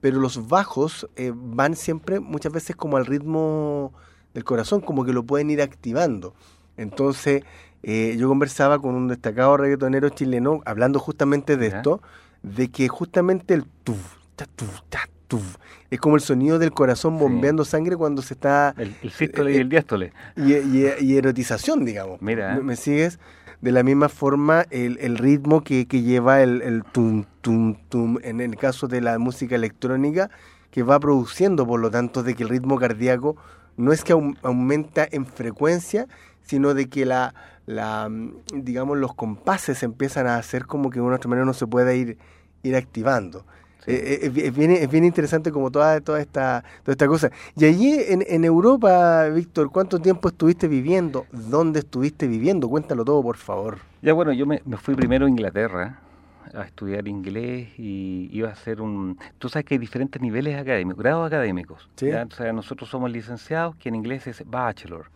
[0.00, 3.92] pero los bajos eh, van siempre muchas veces como al ritmo
[4.34, 6.34] del corazón, como que lo pueden ir activando.
[6.76, 7.42] Entonces,
[7.82, 12.00] eh, yo conversaba con un destacado reggaetonero chileno, hablando justamente de esto,
[12.42, 15.56] de que justamente el tuf, ta, tuf, ta, tuf,
[15.90, 18.74] es como el sonido del corazón bombeando sangre cuando se está...
[18.76, 20.12] El, el sístole y el diástole.
[20.36, 22.20] Y, y, erotización, digamos.
[22.20, 22.58] Mira.
[22.60, 23.18] ¿Me, sigues?
[23.60, 28.18] de la misma forma el, el ritmo que, que, lleva el, el tum, tum, tum,
[28.22, 30.30] en el caso de la música electrónica,
[30.70, 33.36] que va produciendo, por lo tanto, de que el ritmo cardíaco
[33.76, 36.06] no es que aumenta en frecuencia,
[36.42, 37.34] sino de que la,
[37.66, 38.10] la,
[38.54, 41.96] digamos, los compases empiezan a hacer como que de una otra manera no se puede
[41.96, 42.18] ir,
[42.62, 43.44] ir activando.
[43.86, 47.30] Eh, eh, es, bien, es bien interesante como toda, toda, esta, toda esta cosa.
[47.56, 51.26] Y allí en, en Europa, Víctor, ¿cuánto tiempo estuviste viviendo?
[51.32, 52.68] ¿Dónde estuviste viviendo?
[52.68, 53.78] Cuéntalo todo, por favor.
[54.02, 56.00] Ya bueno, yo me, fui primero a Inglaterra
[56.54, 59.18] a estudiar inglés y iba a hacer un...
[59.38, 61.88] Tú sabes que hay diferentes niveles académicos, grados académicos.
[61.94, 65.06] O sea, nosotros somos licenciados, que en inglés es bachelor.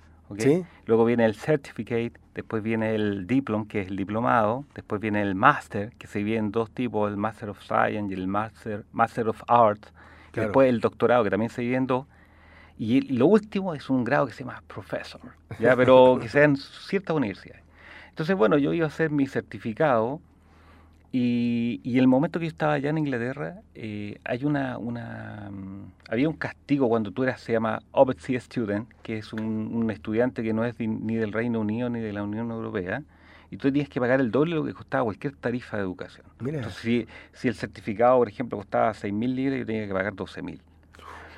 [0.87, 5.35] Luego viene el certificate, después viene el diploma, que es el diplomado, después viene el
[5.35, 9.29] master, que se divide en dos tipos, el Master of Science y el Master, master
[9.29, 9.93] of Arts,
[10.33, 12.07] después el doctorado, que también se divide en dos,
[12.77, 15.21] y, lo último es un grado que se llama professor,
[15.61, 15.77] ¿ya?
[15.77, 17.63] pero que sea en ciertas universidades.
[18.09, 20.21] Entonces, bueno, yo iba a hacer mi certificado
[21.17, 25.93] y, y el momento que yo estaba allá en Inglaterra, eh, hay una, una, mm,
[26.09, 30.53] había un castigo cuando tú eras, se llama Overseas Student, que es un, estudiante que
[30.53, 33.05] no es ni del Reino Unido ni de la Unión Europea,
[33.49, 36.27] y tú tenías que pagar el doble de lo que costaba cualquier tarifa de educación.
[36.41, 40.59] Entonces, si, si, el certificado, por ejemplo, costaba 6.000 libras, yo tenía que pagar 12.000.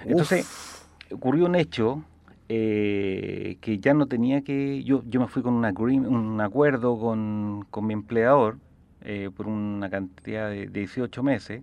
[0.07, 2.03] Entonces, ocurrió un hecho
[2.48, 4.82] eh, que ya no tenía que...
[4.84, 8.57] Yo, yo me fui con un, un acuerdo con, con mi empleador,
[9.09, 11.62] eh, por una cantidad de 18 meses,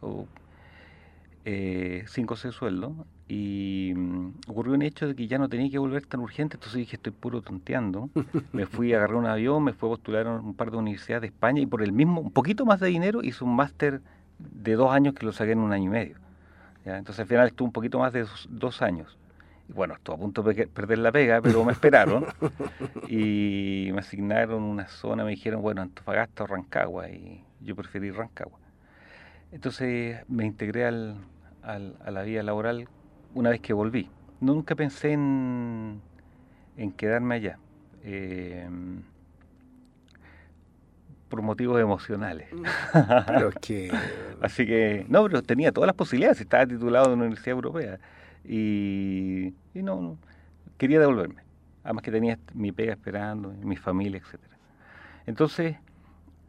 [0.00, 0.26] o
[1.44, 2.92] eh, cinco o seis sueldos,
[3.28, 6.78] y mm, ocurrió un hecho de que ya no tenía que volver tan urgente, entonces
[6.78, 8.08] dije, estoy puro tonteando.
[8.52, 11.20] me fui, a agarrar un avión, me fui a postular a un par de universidades
[11.20, 14.00] de España y por el mismo, un poquito más de dinero, hice un máster
[14.38, 16.16] de dos años que lo saqué en un año y medio.
[16.86, 19.18] Entonces al final estuve un poquito más de dos años
[19.74, 22.26] bueno, estuve a punto de perder la pega, pero me esperaron
[23.08, 28.58] y me asignaron una zona, me dijeron, bueno, Antofagasta o Rancagua, y yo preferí Rancagua.
[29.52, 31.16] Entonces me integré al,
[31.62, 32.88] a la vida laboral
[33.34, 34.08] una vez que volví.
[34.40, 36.00] Nunca pensé en,
[36.76, 37.58] en quedarme allá.
[38.02, 38.68] Eh,
[41.28, 42.48] por motivos emocionales.
[43.26, 43.90] Pero que...
[44.40, 47.98] Así que, no, pero tenía todas las posibilidades, estaba titulado de una universidad europea
[48.44, 50.16] y, no,
[50.78, 51.42] quería devolverme.
[51.82, 54.56] Además que tenía mi pega esperando, mi familia, etcétera.
[55.26, 55.76] Entonces,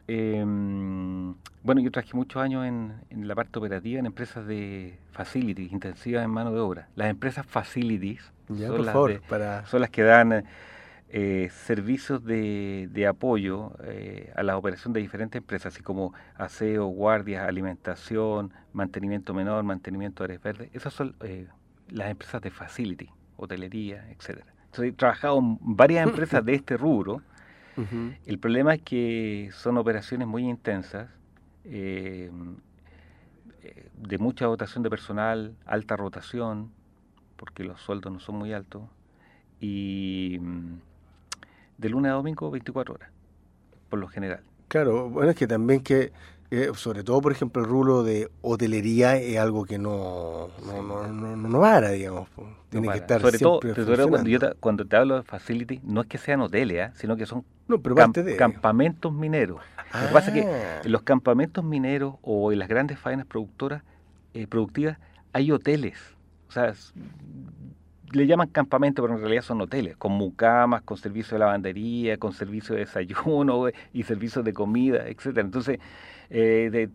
[0.08, 6.24] Em, bueno, yo trabajé muchos años en, la parte operativa en empresas de facilities, intensivas
[6.24, 6.88] en mano de obra.
[6.96, 10.44] Las empresas facilities son, las son las que dan
[11.08, 16.86] eh, servicios de, de apoyo eh, a la operación de diferentes empresas, así como aseo,
[16.86, 20.70] guardias, alimentación, mantenimiento menor, mantenimiento de áreas verdes.
[20.72, 21.46] Esas son eh,
[21.92, 24.46] las empresas de facility, hotelería, etcétera.
[24.66, 27.22] Entonces, he trabajado en varias empresas de este rubro.
[28.26, 31.08] El problema es que son operaciones muy intensas,
[34.02, 36.70] de mucha dotación de personal, alta rotación,
[37.36, 38.82] porque los sueldos no son muy altos,
[39.60, 40.74] y mm,
[41.78, 43.10] de lunes a domingo 24 horas,
[43.88, 44.40] por lo general.
[44.68, 46.12] Claro, bueno, es que también que,
[46.54, 51.34] eh, sobre todo, por ejemplo, el rubro de hotelería es algo que no, no, no,
[51.34, 52.28] no, para, digamos.
[52.68, 53.60] Tiene que estar sobre todo,
[54.10, 56.92] cuando, cuando te hablo de facility, no es que sean hoteles, ¿eh?
[56.94, 57.46] sino que son
[58.36, 59.62] campamentos mineros.
[59.94, 60.82] Lo que pasa es que ah.
[60.84, 63.82] en los campamentos mineros o en las grandes faenas productoras
[64.34, 64.98] eh, productivas
[65.32, 65.96] hay hoteles.
[66.48, 66.74] O sea,
[68.10, 72.34] le llaman campamento, pero en realidad son hoteles, con mucamas, con servicio de lavandería, con
[72.34, 75.46] servicio de desayuno y servicios de comida, etcétera.
[75.46, 75.78] Entonces,
[76.32, 76.88] eh,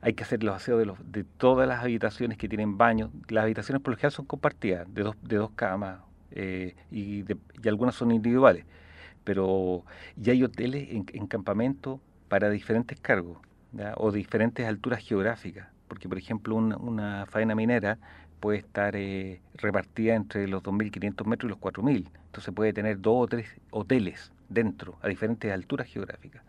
[0.00, 3.10] hay que hacer los aseos de, de todas las habitaciones que tienen baños.
[3.28, 6.00] Las habitaciones por lo general son compartidas, de dos, de dos camas,
[6.30, 7.24] eh, y,
[7.68, 8.64] algunas son individuales.
[9.24, 9.84] Pero
[10.16, 13.38] ya hay hoteles en, campamento para diferentes cargos
[13.96, 15.68] o diferentes alturas geográficas.
[15.88, 17.98] Porque, por ejemplo, una faena minera
[18.38, 22.08] puede estar eh, repartida entre los 2.500 metros y los 4.000.
[22.26, 26.42] Entonces puede tener dos o tres hoteles dentro, a diferentes alturas geográficas.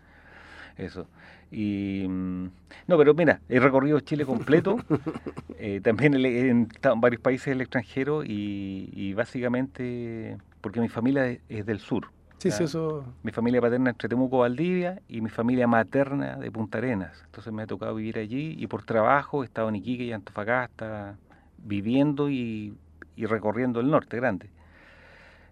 [0.78, 1.08] Eso.
[1.52, 2.46] Y mm,
[2.88, 4.78] no, pero mira, he recorrido Chile completo,
[5.60, 11.66] eh, también he, estado en varios países del extranjero y, básicamente porque mi familia es,
[11.66, 12.08] del sur.
[12.38, 13.06] Sí, sí, eso.
[13.22, 17.22] Mi familia paterna entre Temuco, Valdivia y mi familia materna de Punta Arenas.
[17.26, 21.18] Entonces me ha tocado vivir allí y por trabajo he estado en Iquique y Antofagasta,
[21.60, 22.74] viviendo y,
[23.18, 24.50] recorriendo el norte grande.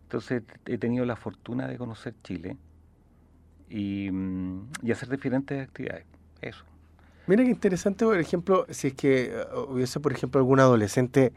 [0.03, 2.57] Entonces he tenido la fortuna de conocer Chile
[3.70, 6.05] y, mm, y, hacer diferentes actividades.
[6.41, 6.63] Eso.
[7.28, 11.32] Mira qué interesante, por ejemplo, si es que uh, hubiese, por ejemplo, algún adolescente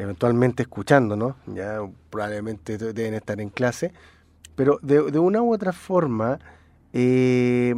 [0.00, 1.36] eventualmente escuchando, ¿no?
[1.46, 3.92] Ya probablemente deben estar en clase,
[4.56, 6.38] pero de, una u otra forma,
[6.92, 7.74] eh,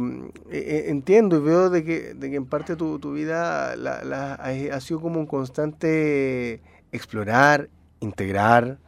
[0.49, 4.79] eh, entiendo y veo de que, de que en parte tu, tu vida la, ha,
[4.79, 8.79] sido como un constante explorar, integrar,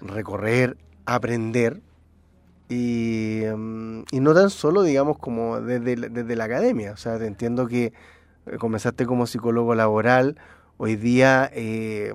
[0.00, 0.76] recorrer,
[1.06, 1.80] aprender.
[2.70, 6.92] Y, mm, y no tan solo, digamos, como desde, desde la academia.
[6.92, 7.92] O sea, te entiendo que
[8.46, 10.38] eh, comenzaste como psicólogo laboral,
[10.78, 12.14] hoy día eh,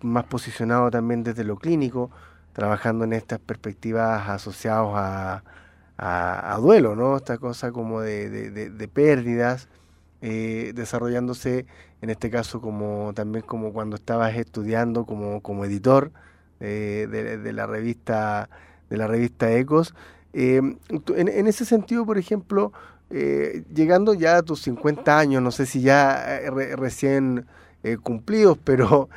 [0.00, 2.10] más posicionado también desde lo clínico,
[2.52, 5.42] trabajando en estas perspectivas asociadas a,
[6.00, 7.16] a, duelo, ¿no?
[7.16, 9.68] Esta cosa como de, de, pérdidas,
[10.22, 11.66] eh, desarrollándose
[12.02, 16.12] en este caso como también como cuando estabas estudiando como, como editor
[16.60, 18.48] eh, de, la revista
[18.90, 19.94] de la revista Ecos.
[20.34, 20.60] Eh,
[21.16, 22.72] en, ese sentido, por ejemplo,
[23.74, 26.40] llegando ya a tus 50 años, no sé si ya
[26.76, 27.46] recién
[28.02, 29.08] cumplidos, pero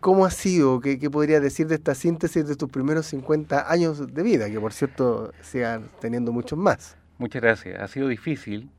[0.00, 0.80] ¿Cómo ha sido?
[0.80, 4.48] ¿Qué, ¿Qué, podrías decir de esta síntesis de tus primeros 50 años de vida?
[4.48, 6.96] Que por cierto sigan teniendo muchos más.
[7.18, 7.78] Muchas gracias.
[7.80, 8.70] Ha sido difícil,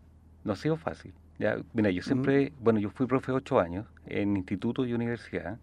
[0.44, 1.14] no ha sido fácil.
[1.38, 5.60] Ya, mira, yo siempre, bueno, yo fui profe ocho años en instituto y universidad,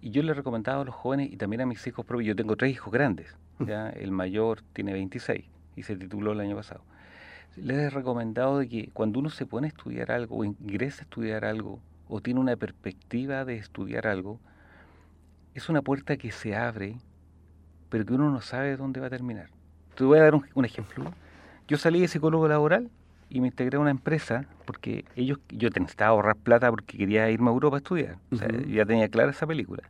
[0.00, 2.34] y yo le he recomendado a los jóvenes y también a mis hijos propios, yo
[2.34, 5.44] tengo tres hijos grandes, ya, el mayor tiene 26
[5.76, 6.82] y se tituló el año pasado.
[7.56, 11.04] Les he recomendado de que cuando uno se pone a estudiar algo o ingresa a
[11.04, 14.40] estudiar algo o tiene una perspectiva de estudiar algo,
[15.54, 16.96] es una puerta que se abre,
[17.88, 19.48] pero que uno no sabe dónde va a terminar.
[19.94, 21.12] Te voy a dar un, ejemplo.
[21.66, 22.90] Yo salí de psicólogo laboral
[23.28, 27.50] y me integré a una empresa porque ellos, yo necesitaba ahorrar plata porque quería irme
[27.50, 28.18] a Europa a estudiar.
[28.30, 29.82] O sea, ya tenía clara esa película.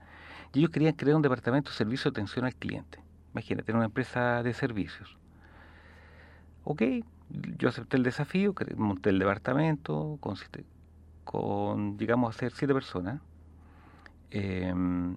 [0.54, 2.98] Y ellos querían crear un departamento de servicio de atención al cliente.
[3.38, 5.16] Imagínate, una empresa de servicios.
[6.64, 6.82] Ok,
[7.56, 10.64] yo acepté el desafío, monté el departamento, consiste,
[11.22, 13.20] con, llegamos a ser siete personas,
[14.32, 15.16] em,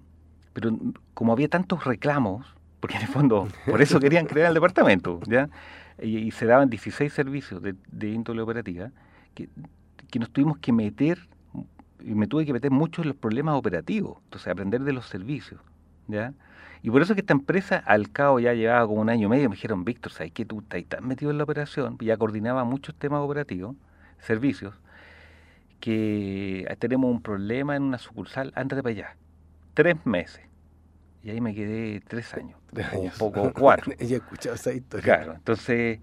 [0.53, 0.77] pero
[1.15, 2.45] como había tantos reclamos,
[2.79, 5.49] porque en el fondo por eso querían crear el departamento, ¿ya?
[5.99, 8.91] Y, se daban 16 servicios de, de índole operativa,
[9.33, 9.49] que,
[10.11, 11.27] que, nos tuvimos que meter,
[11.99, 15.59] y me tuve que meter mucho en los problemas operativos, entonces aprender de los servicios,
[16.11, 16.33] ¿ya?
[16.83, 19.49] Y por eso que esta empresa, al cabo ya llevaba como un año y medio,
[19.49, 21.97] me dijeron, Víctor, ¿sabes que tú estás tan metido en la operación?
[21.99, 23.75] Ya coordinaba muchos temas operativos,
[24.19, 24.73] servicios,
[25.79, 29.17] que tenemos un problema en una sucursal, ándate para allá.
[29.73, 30.41] Tres meses.
[31.23, 32.57] Y ahí me quedé tres años.
[32.93, 33.93] un poco cuatro.
[33.99, 35.03] Ella escuchado esa historia.
[35.03, 35.99] Claro, entonces,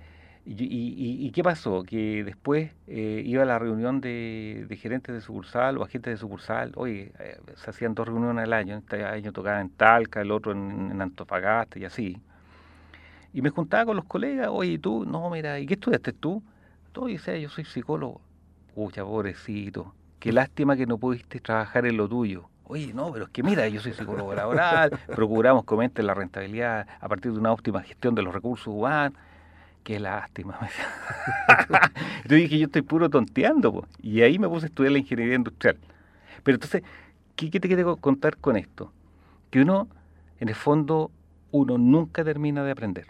[0.50, 1.82] Y, qué pasó?
[1.82, 6.72] Que después eh, iba a la reunión de, gerentes de sucursal o agentes de sucursal.
[6.76, 8.78] Oye, eh, se hacían dos reuniones al año.
[8.78, 12.16] Este año tocaba en Talca, el otro en, Antofagasta y así.
[13.34, 14.48] Y me juntaba con los colegas.
[14.50, 16.42] Oye, tú, no, mira, ¿y qué estudiaste tú?
[16.92, 18.22] Todo decía, yo soy psicólogo.
[18.74, 19.92] Uy, pobrecito.
[20.18, 22.48] Qué lástima que no pudiste trabajar en lo tuyo.
[22.64, 27.08] Oye, no, pero es que mira, yo soy psicólogo laboral, procuramos que la rentabilidad a
[27.08, 29.18] partir de una óptima gestión de los recursos humanos
[29.88, 30.58] qué lástima.
[32.28, 35.78] yo dije, yo estoy puro tonteando, y ahí me puse a estudiar la ingeniería industrial.
[36.42, 36.82] Pero entonces,
[37.36, 38.92] ¿qué, te quiero contar con esto?
[39.50, 39.88] Que uno,
[40.40, 41.10] en el fondo,
[41.52, 43.06] uno nunca termina de aprender.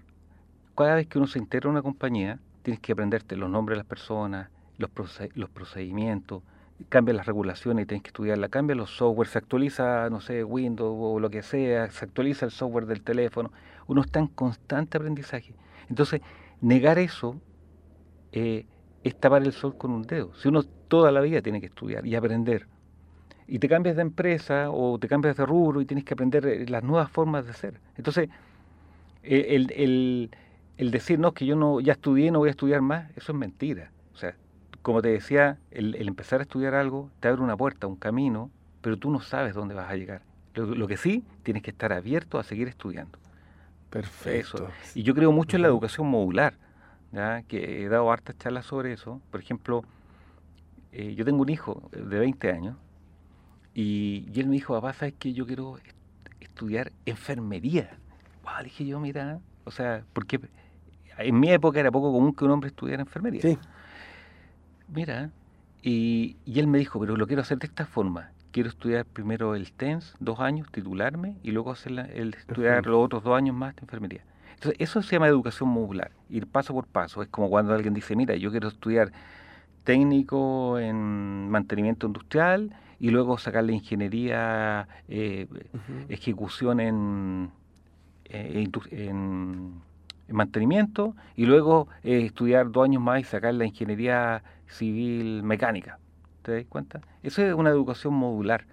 [0.77, 3.79] Cada vez que uno se integra en una compañía, tienes que aprenderte los nombres de
[3.79, 4.89] las personas, los,
[5.51, 6.45] procedimientos,
[6.89, 10.97] cambia las regulaciones y tienes que estudiarla, cambia los software, se actualiza, no sé, Windows
[10.97, 13.51] o lo que sea, se actualiza el software del teléfono.
[13.89, 15.55] Uno está en constante aprendizaje.
[15.89, 16.21] Entonces,
[16.61, 17.41] negar eso
[18.33, 18.67] eh,
[19.05, 20.35] es tapar el sol con un dedo.
[20.35, 22.67] Si uno toda la vida tiene que estudiar y aprender,
[23.47, 26.67] y te cambias de empresa o te cambias de rubro y tienes que aprender eh,
[26.69, 27.81] las nuevas formas de ser.
[27.97, 28.29] Entonces,
[29.23, 30.31] el, el,
[30.79, 33.39] el decir, no, que yo no ya estudié, no voy a estudiar más, eso es
[33.39, 33.91] mentira.
[34.15, 34.35] O sea,
[34.83, 38.51] como te decía, el, empezar a estudiar algo te abre una puerta, un camino,
[38.81, 40.23] pero tú no sabes dónde vas a llegar.
[40.55, 43.19] Lo, que sí, tienes que estar abierto a seguir estudiando.
[43.91, 44.69] Perfecto.
[44.95, 46.55] Y yo creo mucho en la educación modular,
[47.13, 47.43] ¿ya?
[47.43, 49.21] que he dado hartas charlas sobre eso.
[49.31, 49.83] Por ejemplo,
[50.93, 52.77] eh, yo tengo un hijo de 20 años
[53.75, 55.79] y, él me dijo, papá, ¿sabes que yo quiero
[56.41, 57.99] estudiar enfermería?
[58.59, 60.41] le dije yo, mira, o sea, porque
[61.19, 63.43] en mi época era poco común que un hombre estudiara enfermería.
[63.43, 63.59] Sí.
[64.89, 65.31] Mira,
[65.83, 69.55] y, y él me dijo, pero lo quiero hacer de esta forma quiero estudiar primero
[69.55, 73.75] el TENS, dos años, titularme, y luego hacer el estudiar los otros dos años más
[73.77, 74.25] de enfermería.
[74.55, 77.23] Entonces, eso se llama educación modular, ir paso por paso.
[77.23, 79.13] Es como cuando alguien dice, mira, yo quiero estudiar
[79.85, 85.47] técnico en mantenimiento industrial y luego sacar la ingeniería, eh,
[86.09, 87.51] ejecución en,
[88.25, 89.81] eh, en,
[90.29, 95.99] mantenimiento y luego eh, estudiar dos años más y sacar la ingeniería civil mecánica.
[96.49, 97.03] ¿Te das cuenta?
[97.23, 98.65] Eso es una educación modular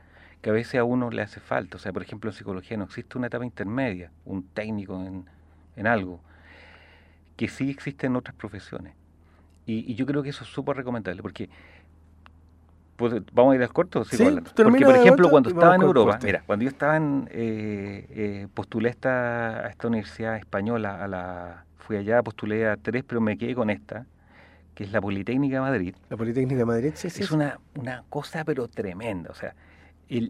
[0.41, 1.75] que a veces a uno le hace falta.
[1.75, 5.25] O sea, por ejemplo, en psicología no existe una etapa intermedia, un técnico en,
[5.75, 6.21] en algo,
[7.35, 8.93] que sí existe en otras profesiones.
[9.65, 11.49] Y, yo creo que eso es súper recomendable, porque
[12.95, 14.05] pues, vamos a ir al corto.
[14.05, 14.23] Sí,
[14.55, 18.87] porque, por ejemplo, cuando estaba en Europa, mira, cuando yo estaba en, eh, eh, postulé
[18.87, 23.53] esta, a esta universidad española, a la, fui allá, postulé a tres, pero me quedé
[23.53, 24.05] con esta,
[24.75, 25.95] que es la Politécnica de Madrid.
[26.09, 27.23] La Politécnica de Madrid, sí, sí.
[27.23, 29.31] Es una, una cosa pero tremenda.
[29.31, 29.55] O sea,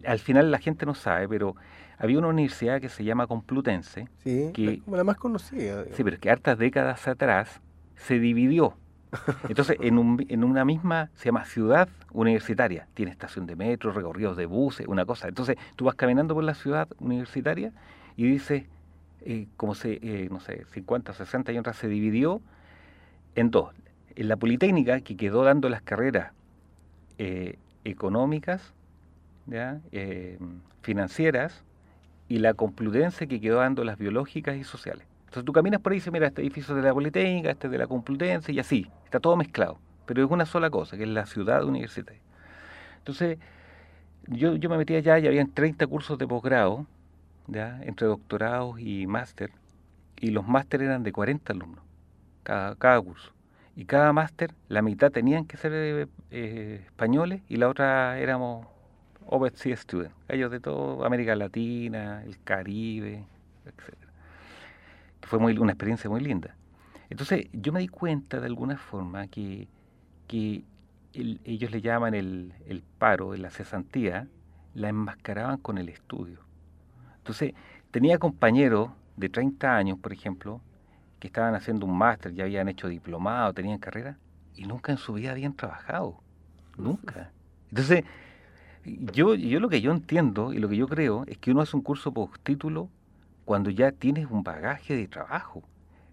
[0.06, 1.56] al final la gente no sabe, pero
[1.98, 4.08] había una universidad que se llama Complutense.
[4.22, 5.84] Sí, que, como la más conocida.
[5.92, 7.60] Sí, pero que hartas décadas atrás
[7.96, 8.74] se dividió.
[9.48, 12.86] Entonces, en, un, en una misma, se llama ciudad universitaria.
[12.94, 15.26] Tiene estación de metro, recorridos de buses, una cosa.
[15.26, 17.72] Entonces, tú vas caminando por la ciudad universitaria
[18.16, 18.64] y dices,
[19.22, 22.40] eh, como se, eh, no sé, 50, 60 años atrás se dividió
[23.34, 23.74] en dos
[24.16, 26.32] en la Politécnica, que quedó dando las carreras
[27.18, 28.72] eh, económicas,
[29.50, 30.38] eh,
[30.82, 31.62] financieras,
[32.28, 35.06] y la Complutense, que quedó dando las biológicas y sociales.
[35.26, 37.68] Entonces tú caminas por ahí y dices, mira, este edificio es de la Politécnica, este
[37.68, 39.78] es de la Complutense, y así, está todo mezclado.
[40.06, 42.20] Pero es una sola cosa, que es la ciudad universitaria.
[42.98, 43.38] Entonces,
[44.28, 46.86] yo, yo me metí allá y habían 30 cursos de posgrado,
[47.48, 49.50] entre doctorados y máster,
[50.18, 51.84] y los máster eran de 40 alumnos,
[52.42, 53.35] cada, cada curso
[53.76, 58.66] y cada máster, la mitad tenían que ser eh, españoles y la otra éramos
[59.26, 63.24] overseas students, ellos de toda América Latina, el Caribe,
[63.66, 63.94] etc.
[65.22, 66.56] fue muy, una experiencia muy linda.
[67.10, 69.68] Entonces yo me di cuenta de alguna forma que,
[70.26, 70.64] que
[71.12, 74.26] ellos le llaman el, el paro, la cesantía,
[74.74, 76.40] la enmascaraban con el estudio.
[77.18, 77.52] Entonces
[77.90, 80.62] tenía compañeros de 30 años, por ejemplo,
[81.18, 84.18] que estaban haciendo un máster, ya habían hecho diplomado, tenían carrera,
[84.54, 86.20] y nunca en su vida habían trabajado.
[86.76, 87.30] Nunca.
[87.70, 88.04] Entonces,
[88.84, 91.76] yo, yo lo que yo entiendo y lo que yo creo es que uno hace
[91.76, 92.12] un curso
[92.42, 92.88] título
[93.44, 95.62] cuando ya tienes un bagaje de trabajo.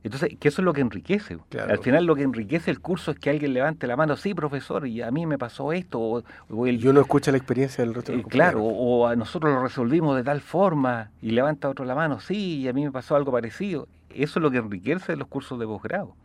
[0.04, 1.38] Entonces, que eso es lo que enriquece.
[1.58, 4.86] Al final lo que enriquece el curso es que alguien levante la mano, sí, profesor,
[4.86, 5.99] y a mí me pasó esto.
[5.99, 9.54] O, el, y uno escucha la experiencia del resto de eh, Claro, o, a nosotros
[9.54, 12.91] lo resolvimos de tal forma, y levanta otro la mano, sí, y a mí me
[12.91, 13.88] pasó algo parecido.
[14.14, 16.16] Eso es lo que enriquece los cursos de posgrado.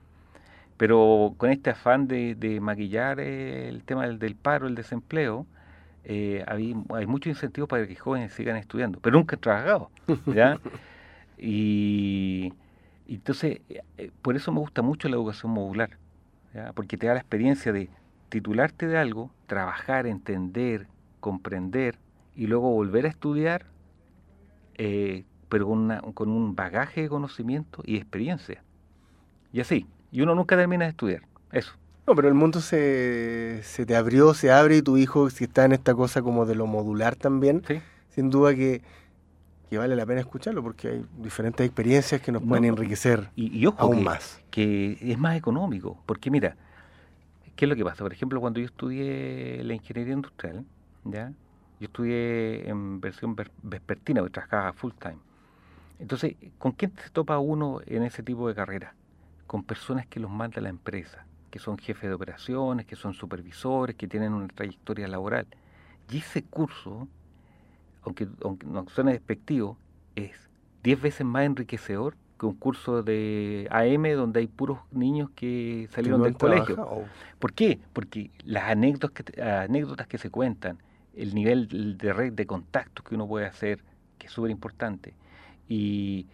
[0.76, 5.47] Pero con este afán de, maquillar el tema del, paro, el desempleo,
[6.05, 9.91] eh, hay, hay muchos incentivos para que jóvenes sigan estudiando, pero nunca han trabajado.
[10.26, 10.59] ¿ya?
[11.39, 12.53] y
[13.09, 15.91] Entonces, eh, por eso me gusta mucho la educación modular,
[16.74, 17.89] porque te da la experiencia de
[18.28, 20.86] titularte de algo, trabajar, entender,
[21.20, 21.97] comprender
[22.36, 23.66] y luego volver a estudiar,
[24.76, 28.62] eh, pero con, con un bagaje de conocimiento y experiencia.
[29.53, 31.22] Y así, y uno nunca termina de estudiar,
[31.53, 31.72] eso.
[32.07, 35.66] No, pero el mundo se, se te abrió, se abre y tu hijo, si está
[35.66, 37.62] en esta cosa como de lo modular también,
[38.09, 38.80] sin duda que,
[39.68, 44.05] que, vale la pena escucharlo porque hay diferentes experiencias que nos pueden enriquecer y, aún
[44.05, 44.40] más.
[44.51, 46.57] Que es más económico, porque mira,
[47.57, 48.03] ¿qué es lo que pasa?
[48.03, 50.64] Por ejemplo, cuando yo estudié la ingeniería industrial,
[51.05, 51.30] ¿ya?
[51.80, 55.18] yo estudié en versión vespertina, porque trabajaba full time.
[55.99, 58.94] Entonces, ¿con quién se topa uno en ese tipo de carrera?
[59.46, 63.96] Con personas que los manda la empresa que son jefes de operaciones, que son supervisores,
[63.96, 65.46] que tienen una trayectoria laboral.
[66.11, 67.09] Y ese curso,
[68.03, 69.76] aunque, aunque no suene despectivo,
[70.14, 70.49] es
[70.82, 76.22] diez veces más enriquecedor que un curso de AM donde hay puros niños que salieron
[76.22, 77.05] del colegio.
[77.38, 77.80] ¿Por qué?
[77.92, 80.78] Porque las anécdotas que, anécdotas que se cuentan,
[81.16, 83.82] el nivel de red de contactos que uno puede hacer,
[84.18, 85.14] que es súper importante,
[85.69, 86.27] y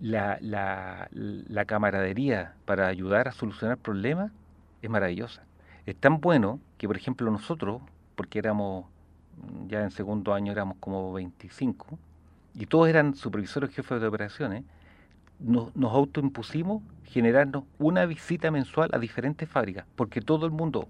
[0.00, 4.32] la, la, camaradería para ayudar a solucionar problemas,
[4.82, 5.42] es maravillosa.
[5.86, 7.82] Es tan bueno que, por ejemplo, nosotros,
[8.16, 8.86] porque éramos,
[9.68, 11.98] ya en segundo año éramos como 25,
[12.54, 14.64] y todos eran supervisores jefes de operaciones,
[15.38, 20.88] nos, nos autoimpusimos generarnos una visita mensual a diferentes fábricas, porque todo el mundo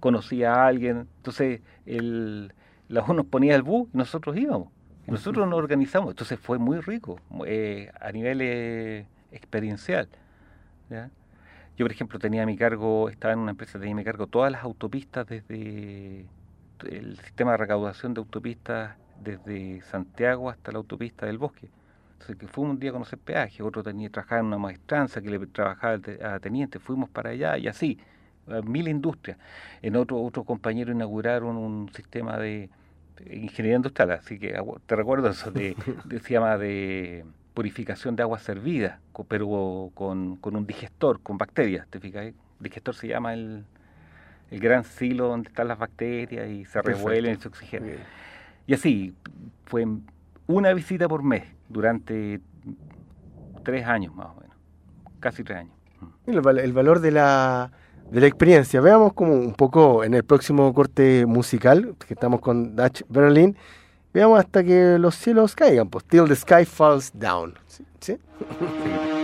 [0.00, 2.52] conocía a alguien, entonces el,
[2.88, 4.68] la uno ponía el bus y nosotros íbamos.
[5.10, 10.08] Nosotros nos organizamos, entonces fue muy rico eh, a nivel eh, experiencial.
[10.90, 14.50] Yo, por ejemplo, tenía a mi cargo, estaba en una empresa, tenía mi cargo todas
[14.50, 16.26] las autopistas desde
[16.90, 21.68] el sistema de recaudación de autopistas desde Santiago hasta la autopista del Bosque.
[22.12, 25.30] Entonces, que fue un día a conocer peaje, otro tenía trabajaba en una maestranza que
[25.30, 27.98] le trabajaba a teniente, fuimos para allá y así,
[28.64, 29.38] mil industrias.
[29.82, 32.70] En otro, otro compañero inauguraron un sistema de,
[33.30, 35.76] ingeniería industrial, así que te recuerdo eso, de
[36.22, 42.26] se llama de purificación de agua servida, pero con, un digestor, con bacterias, ¿te fijas?
[42.26, 43.64] El digestor se llama el,
[44.50, 47.96] gran silo donde están las bacterias y se revuelven y se oxigenan.
[48.66, 49.14] Y así,
[49.64, 49.86] fue
[50.46, 52.40] una visita por mes durante
[53.64, 54.56] tres años más o menos,
[55.20, 55.74] casi tres años.
[56.26, 57.72] El, el valor de la,
[58.10, 58.80] de la experiencia.
[58.80, 63.56] Veamos como un poco en el próximo corte musical, que estamos con Dutch Berlin,
[64.12, 67.54] Veamos hasta que los cielos caigan, pues, till the sky falls down.
[67.66, 67.84] ¿Sí?
[68.00, 68.18] ¿Sí?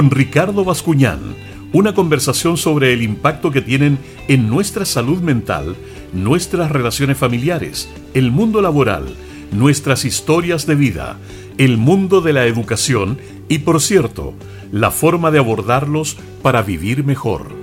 [0.00, 1.20] con Ricardo Bascuñán,
[1.74, 3.98] una conversación sobre el impacto que tienen
[4.28, 5.76] en nuestra salud mental,
[6.14, 9.14] nuestras relaciones familiares, el mundo laboral,
[9.52, 11.18] nuestras historias de vida,
[11.58, 13.18] el mundo de la educación
[13.50, 14.32] y, por cierto,
[14.72, 17.59] la forma de abordarlos para vivir mejor.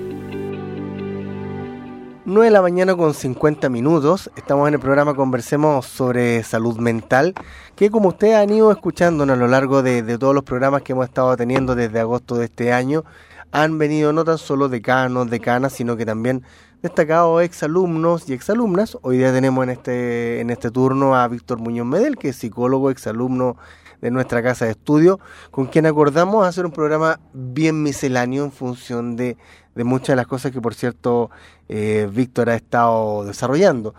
[2.30, 4.30] 9 de la mañana con 50 minutos.
[4.36, 7.34] Estamos en el programa Conversemos sobre salud mental,
[7.78, 11.05] que como ustedes han ido escuchando a lo largo de, todos los programas que hemos
[11.05, 13.05] estado teniendo desde agosto de este año,
[13.53, 16.43] han venido no tan solo decanos, decanas, sino que también
[16.82, 18.97] destacados exalumnos y exalumnas.
[19.03, 22.89] Hoy día tenemos en este, en este turno a Víctor Muñoz Medel, que es psicólogo,
[22.89, 23.55] exalumno
[24.01, 25.19] de nuestra casa de estudio,
[25.49, 29.38] con quien acordamos hacer un programa bien misceláneo en función de,
[29.78, 31.30] de muchas de las cosas que, por cierto,
[31.69, 33.93] eh, Víctor ha estado desarrollando.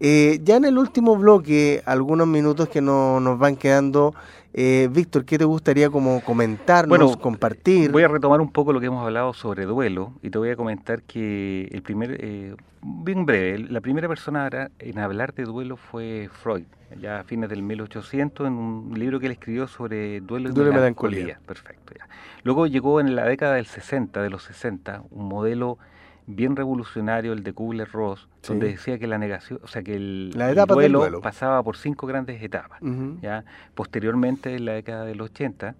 [0.00, 4.14] Eh, ya en el último bloque, algunos minutos que no, nos van quedando,
[4.52, 7.90] eh, Víctor, ¿qué te gustaría como comentarnos, bueno, compartir?
[7.90, 10.56] Voy a retomar un poco lo que hemos hablado sobre duelo y te voy a
[10.56, 16.28] comentar que el primer, eh, bien breve, la primera persona en hablar de duelo fue
[16.32, 16.64] Freud,
[17.00, 21.40] ya a fines del 1800, en un libro que él escribió sobre duelo y melancolía.
[21.46, 22.08] Perfecto, ya.
[22.42, 25.78] Luego llegó en la década del 60, de los 60, un modelo
[26.26, 31.20] bien revolucionario, el de Kubler-Ross, donde decía que la negación, o sea, que el, duelo,
[31.20, 32.80] pasaba por cinco grandes etapas.
[33.20, 33.44] ¿ya?
[33.74, 35.74] Posteriormente, en la década del 80,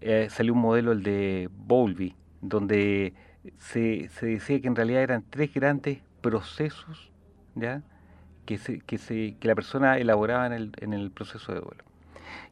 [0.00, 3.14] eh, salió un modelo, el de Bowlby, donde
[3.58, 7.12] se, se, decía que en realidad eran tres grandes procesos
[7.54, 7.82] ¿ya?
[8.44, 11.84] Que, se, que, se, que la persona elaboraba en el, en el proceso de duelo.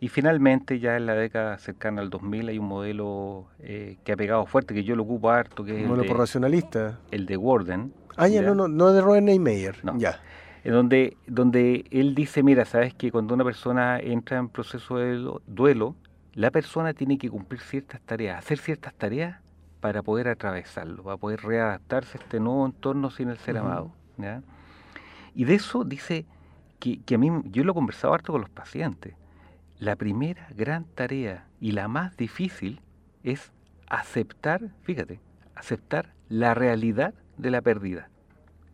[0.00, 4.16] Y finalmente, ya en la década cercana al 2000, hay un modelo eh, que ha
[4.16, 6.98] pegado fuerte, que yo lo ocupo harto, que es el de, racionalista.
[7.10, 7.92] El de Warden.
[8.16, 9.84] Ah, ya, no, no, no de Roy Neymeyer.
[9.84, 9.96] No.
[9.98, 10.20] Ya.
[10.64, 15.26] En donde, donde él dice, mira, sabes que cuando una persona entra en proceso de
[15.46, 15.96] duelo,
[16.34, 19.40] la persona tiene que cumplir ciertas tareas, hacer ciertas tareas
[19.80, 23.92] para poder atravesarlo, para poder readaptarse a este nuevo entorno sin el ser amado.
[24.18, 24.42] ¿ya?
[25.34, 26.26] Y de eso dice
[26.78, 29.14] que, que, a mí, yo lo he conversado harto con los pacientes,
[29.80, 32.80] la primera gran tarea y la más difícil
[33.24, 33.50] es
[33.88, 35.20] aceptar, fíjate,
[35.54, 38.08] aceptar la realidad de la pérdida.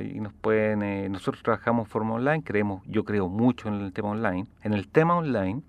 [0.00, 4.10] y nos pueden, eh, nosotros trabajamos forma online, creemos, yo creo mucho en el tema
[4.10, 4.46] online.
[4.62, 5.62] En el tema online,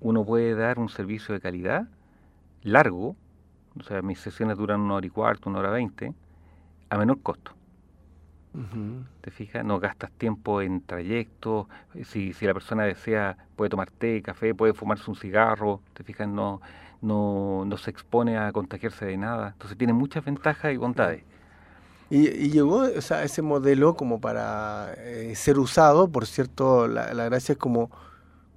[0.00, 1.88] uno puede dar un servicio de calidad
[2.62, 3.16] largo,
[3.78, 6.12] o sea, mis sesiones duran una hora y cuarto, una hora veinte,
[6.90, 7.52] a menor costo.
[9.20, 9.64] ¿Te fijas?
[9.64, 11.66] No gastas tiempo en trayectos.
[12.04, 15.82] Si, si la persona desea, puede tomar té, café, puede fumarse un cigarro.
[15.92, 16.26] ¿Te fijas?
[16.26, 16.62] No,
[17.02, 19.48] no, no se expone a contagiarse de nada.
[19.48, 21.22] Entonces tiene muchas ventajas y bondades.
[22.08, 27.58] Y, llegó o ese modelo como para eh, ser usado, por cierto, la, gracia es
[27.58, 27.90] como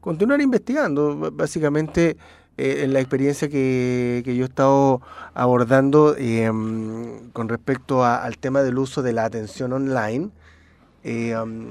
[0.01, 2.17] continuar investigando, básicamente
[2.57, 5.01] eh, en la experiencia que, que, yo he estado
[5.33, 10.29] abordando em, con respecto al tema del uso de la atención online.
[11.03, 11.69] Em,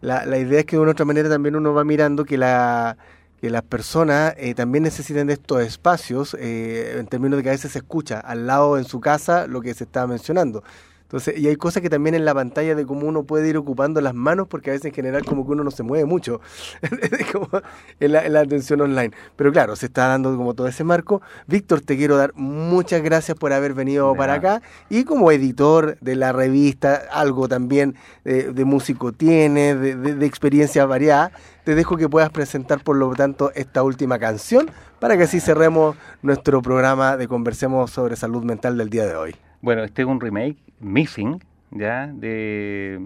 [0.00, 2.96] la, la, idea es que de una otra manera también uno va mirando que la
[3.40, 7.72] que las personas eh, también necesitan de estos espacios, en términos de que a veces
[7.72, 10.62] se escucha al lado en su casa lo que se está mencionando.
[11.10, 14.00] Entonces, y hay cosas que también en la pantalla de cómo uno puede ir ocupando
[14.00, 16.40] las manos, porque a veces en general como que uno no se mueve mucho
[18.00, 19.10] en, la, atención online.
[19.34, 21.20] Pero claro, se está dando como todo ese marco.
[21.48, 24.62] Víctor, te quiero dar muchas gracias por haber venido para acá.
[24.88, 30.86] Y como editor de la revista, algo también eh, de músico tiene, de, de experiencia
[30.86, 31.32] variada,
[31.64, 35.96] te dejo que puedas presentar por lo tanto esta última canción para que así cerremos
[36.22, 39.49] nuestro programa de Conversemos sobre Salud Mental del día de hoy.
[39.60, 42.98] Bueno, este es un remake, Missing, ya, de,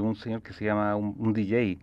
[0.00, 1.78] un señor que se llama un, DJ,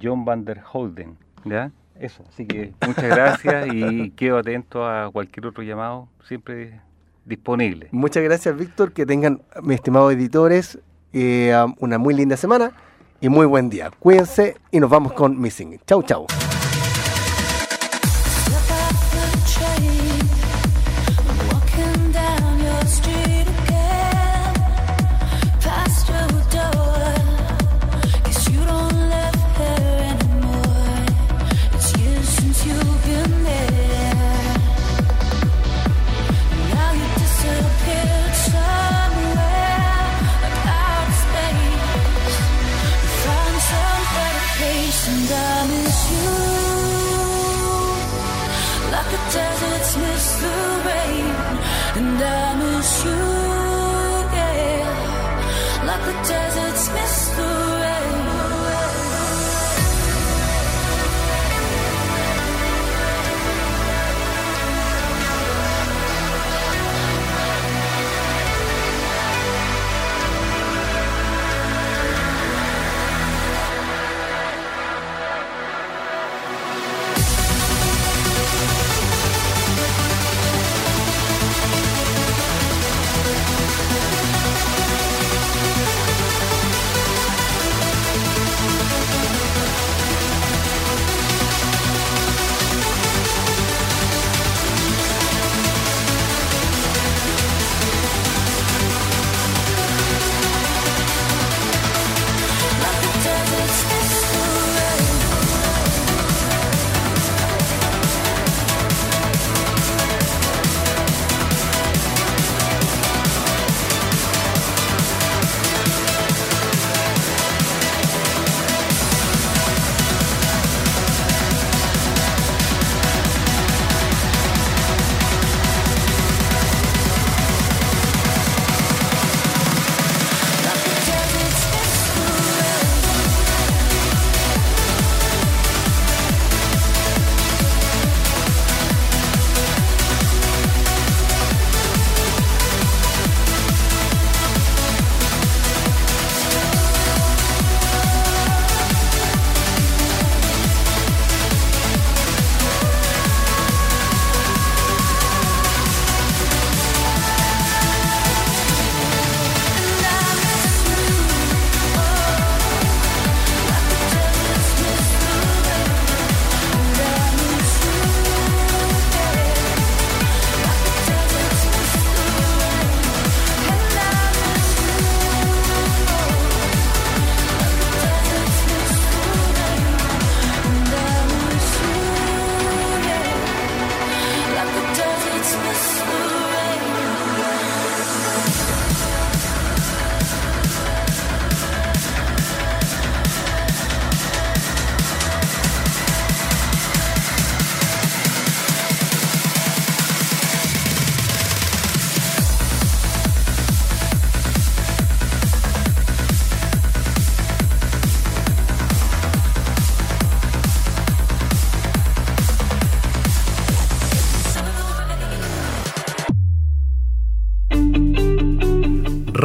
[0.00, 1.72] John Van der Holden, ya.
[1.98, 6.80] Eso, así que muchas gracias y quedo atento a cualquier otro llamado, siempre
[7.24, 7.88] disponible.
[7.92, 8.92] Muchas gracias, Víctor.
[8.92, 10.78] Que tengan, mis estimados editores,
[11.12, 12.72] eh, una muy linda semana
[13.20, 13.90] y muy buen día.
[13.98, 15.80] Cuídense y nos vamos con Missing.
[15.86, 16.26] Chau, chau.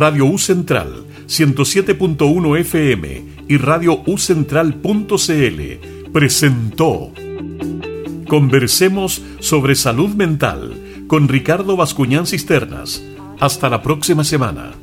[0.05, 5.61] Radio U Central 107.1 FM y Radio U Central.cl
[6.13, 7.11] presentó
[8.27, 10.75] Conversemos sobre salud mental
[11.07, 13.03] con Ricardo Bascuñán Cisternas.
[13.39, 14.73] Hasta la próxima semana.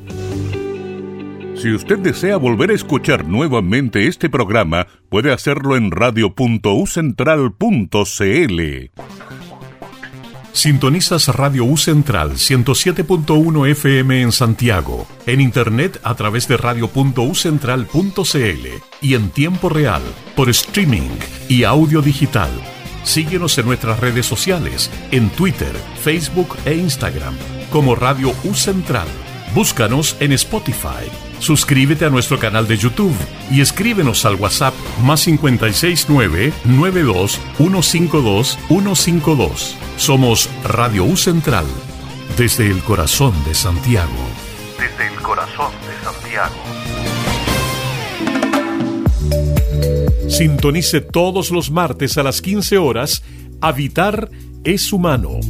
[1.54, 8.90] Si usted desea volver a escuchar nuevamente este programa, puede hacerlo en radio.ucentral.cl.
[10.52, 18.66] Sintonizas Radio U Central 107.1 FM en Santiago, en internet a través de radio.ucentral.cl
[19.00, 20.02] y en tiempo real
[20.36, 21.08] por streaming
[21.48, 22.50] y audio digital.
[23.02, 27.34] Síguenos en nuestras redes sociales, en Twitter, Facebook e Instagram,
[27.70, 29.08] como Radio U Central.
[29.54, 31.10] Búscanos en Spotify.
[31.42, 33.16] Suscríbete a nuestro canal de YouTube
[33.50, 39.76] y escríbenos al WhatsApp más 569 92 152 152.
[39.96, 41.66] Somos Radio U Central,
[42.38, 44.12] desde el corazón de Santiago.
[44.78, 46.54] Desde el corazón de Santiago.
[50.28, 53.24] Sintonice todos los martes a las 15 horas
[53.60, 54.30] Habitar
[54.62, 55.40] es humano.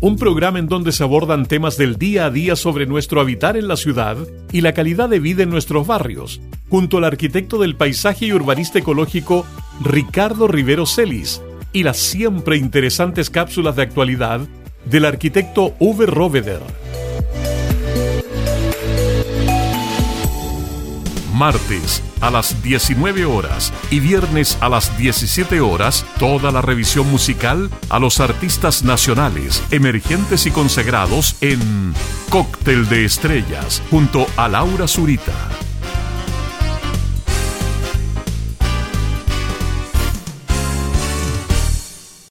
[0.00, 3.66] Un programa en donde se abordan temas del día a día sobre nuestro habitar en
[3.66, 4.18] la ciudad
[4.52, 8.78] y la calidad de vida en nuestros barrios, junto al arquitecto del paisaje y urbanista
[8.78, 9.46] ecológico
[9.82, 11.40] Ricardo Rivero Celis
[11.72, 14.40] y las siempre interesantes cápsulas de actualidad
[14.84, 16.60] del arquitecto Uwe Roveder.
[21.36, 27.70] Martes a las 19 horas y viernes a las 17 horas toda la revisión musical
[27.90, 31.92] a los artistas nacionales, emergentes y consagrados en
[32.30, 35.65] Cóctel de Estrellas junto a Laura Zurita.